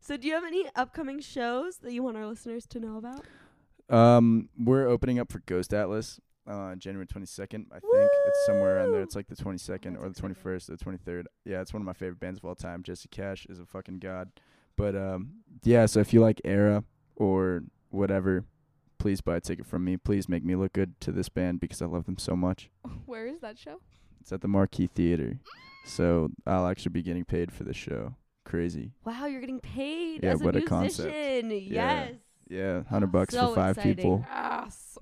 So, 0.09 0.17
do 0.17 0.27
you 0.27 0.33
have 0.33 0.45
any 0.45 0.65
upcoming 0.75 1.21
shows 1.21 1.77
that 1.83 1.93
you 1.93 2.03
want 2.03 2.17
our 2.17 2.27
listeners 2.27 2.65
to 2.69 2.81
know 2.81 2.97
about? 2.97 3.27
um, 3.91 4.49
we're 4.59 4.87
opening 4.87 5.19
up 5.19 5.31
for 5.31 5.41
Ghost 5.45 5.75
Atlas 5.75 6.19
uh 6.47 6.75
January 6.77 7.07
22nd. 7.07 7.67
I 7.71 7.79
think 7.79 8.11
it's 8.27 8.47
somewhere 8.47 8.79
around 8.79 8.93
there. 8.93 9.03
It's 9.03 9.15
like 9.15 9.27
the 9.27 9.37
22nd 9.37 9.99
or 9.99 10.09
the 10.09 10.13
exciting. 10.13 10.35
21st 10.35 10.71
or 10.71 10.77
the 10.77 10.85
23rd. 11.13 11.25
Yeah, 11.45 11.61
it's 11.61 11.75
one 11.75 11.83
of 11.83 11.87
my 11.87 11.93
favorite 11.93 12.21
bands 12.21 12.41
of 12.41 12.47
all 12.47 12.55
time. 12.55 12.83
Jesse 12.83 13.11
Cash 13.11 13.45
is 13.51 13.61
a 13.61 13.67
fucking 13.67 13.99
god. 13.99 14.31
But 14.77 14.97
um, 14.97 15.43
yeah. 15.63 15.85
So 15.85 16.01
if 16.01 16.15
you 16.15 16.23
like 16.23 16.41
Erra 16.43 16.85
or 17.15 17.65
whatever, 17.91 18.47
please 18.97 19.21
buy 19.21 19.37
a 19.37 19.41
ticket 19.43 19.67
from 19.67 19.85
me. 19.85 19.99
Please 19.99 20.27
make 20.27 20.43
me 20.43 20.57
look 20.57 20.73
good 20.73 20.99
to 21.03 21.13
this 21.13 21.29
band 21.29 21.61
because 21.61 21.83
I 21.83 21.85
love 21.85 22.07
them 22.07 22.17
so 22.17 22.35
much. 22.35 22.71
Where 23.05 23.27
is 23.27 23.41
that 23.43 23.59
show? 23.59 23.83
It's 24.23 24.33
at 24.33 24.41
the 24.41 24.49
Marquee 24.49 24.87
Theater, 24.87 25.39
so 25.85 26.31
I'll 26.47 26.67
actually 26.67 26.93
be 26.93 27.03
getting 27.03 27.27
paid 27.27 27.53
for 27.53 27.65
this 27.65 27.77
show. 27.77 28.15
Crazy. 28.49 28.93
Wow, 29.05 29.27
you're 29.27 29.41
getting 29.41 29.61
paid 29.61 30.23
Yeah, 30.25 30.31
as 30.33 30.41
a 30.41 30.45
what 30.45 30.57
a 30.57 30.61
musician. 30.61 30.69
concept. 30.79 31.15
Yeah. 31.15 31.51
Yes. 31.53 32.15
Yeah, 32.49 32.83
hundred 32.85 33.13
bucks 33.13 33.35
So 33.35 33.49
for 33.51 33.55
five 33.55 33.77
exciting. 33.77 33.95
people. 33.97 34.25
Yes. 34.35 34.99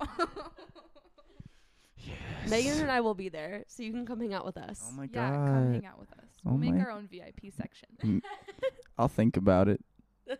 Megan 2.50 2.78
and 2.80 2.90
I 2.90 3.00
will 3.00 3.14
be 3.14 3.28
there, 3.28 3.64
so 3.68 3.82
you 3.82 3.90
can 3.92 4.04
come 4.06 4.20
hang 4.20 4.32
out 4.34 4.44
with 4.44 4.56
us. 4.56 4.80
Oh 4.86 4.92
my 4.92 5.04
yeah, 5.12 5.30
god. 5.30 5.46
come 5.46 5.72
hang 5.72 5.86
out 5.86 5.98
with 5.98 6.12
us. 6.12 6.24
We'll 6.44 6.54
Oh 6.54 6.58
make 6.58 6.74
our 6.74 6.90
own 6.90 7.08
VIP 7.10 7.52
section. 7.56 7.88
Mm. 8.04 8.20
I'll 8.98 9.08
think 9.08 9.36
about 9.36 9.68
it. 9.68 9.80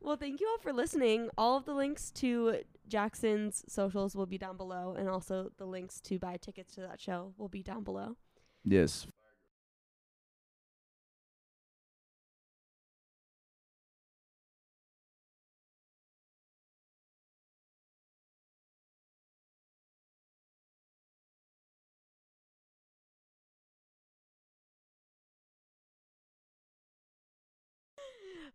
Well, 0.00 0.16
thank 0.16 0.38
you 0.40 0.46
all 0.48 0.58
for 0.58 0.72
listening. 0.74 1.30
All 1.38 1.56
of 1.56 1.64
the 1.64 1.72
links 1.72 2.10
to 2.16 2.58
Jaxon's 2.90 3.64
socials 3.72 4.14
will 4.14 4.26
be 4.26 4.36
down 4.36 4.58
below, 4.58 4.94
and 4.98 5.08
also 5.08 5.50
the 5.56 5.64
links 5.64 5.98
to 6.02 6.18
buy 6.18 6.36
tickets 6.36 6.74
to 6.74 6.82
that 6.82 7.00
show 7.00 7.32
will 7.38 7.48
be 7.48 7.62
down 7.62 7.84
below. 7.84 8.16
Yes. 8.66 9.06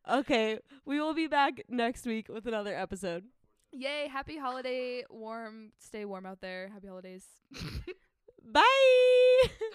Okay, 0.09 0.59
we 0.85 0.99
will 0.99 1.13
be 1.13 1.27
back 1.27 1.63
next 1.69 2.05
week 2.05 2.27
with 2.29 2.45
another 2.47 2.75
episode. 2.75 3.25
Yay! 3.71 4.07
Happy 4.07 4.37
holiday, 4.37 5.03
warm. 5.09 5.71
Stay 5.79 6.05
warm 6.05 6.25
out 6.25 6.41
there. 6.41 6.69
Happy 6.73 6.87
holidays. 6.87 7.25
Bye. 8.43 8.63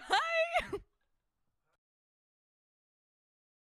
Bye. 0.09 0.79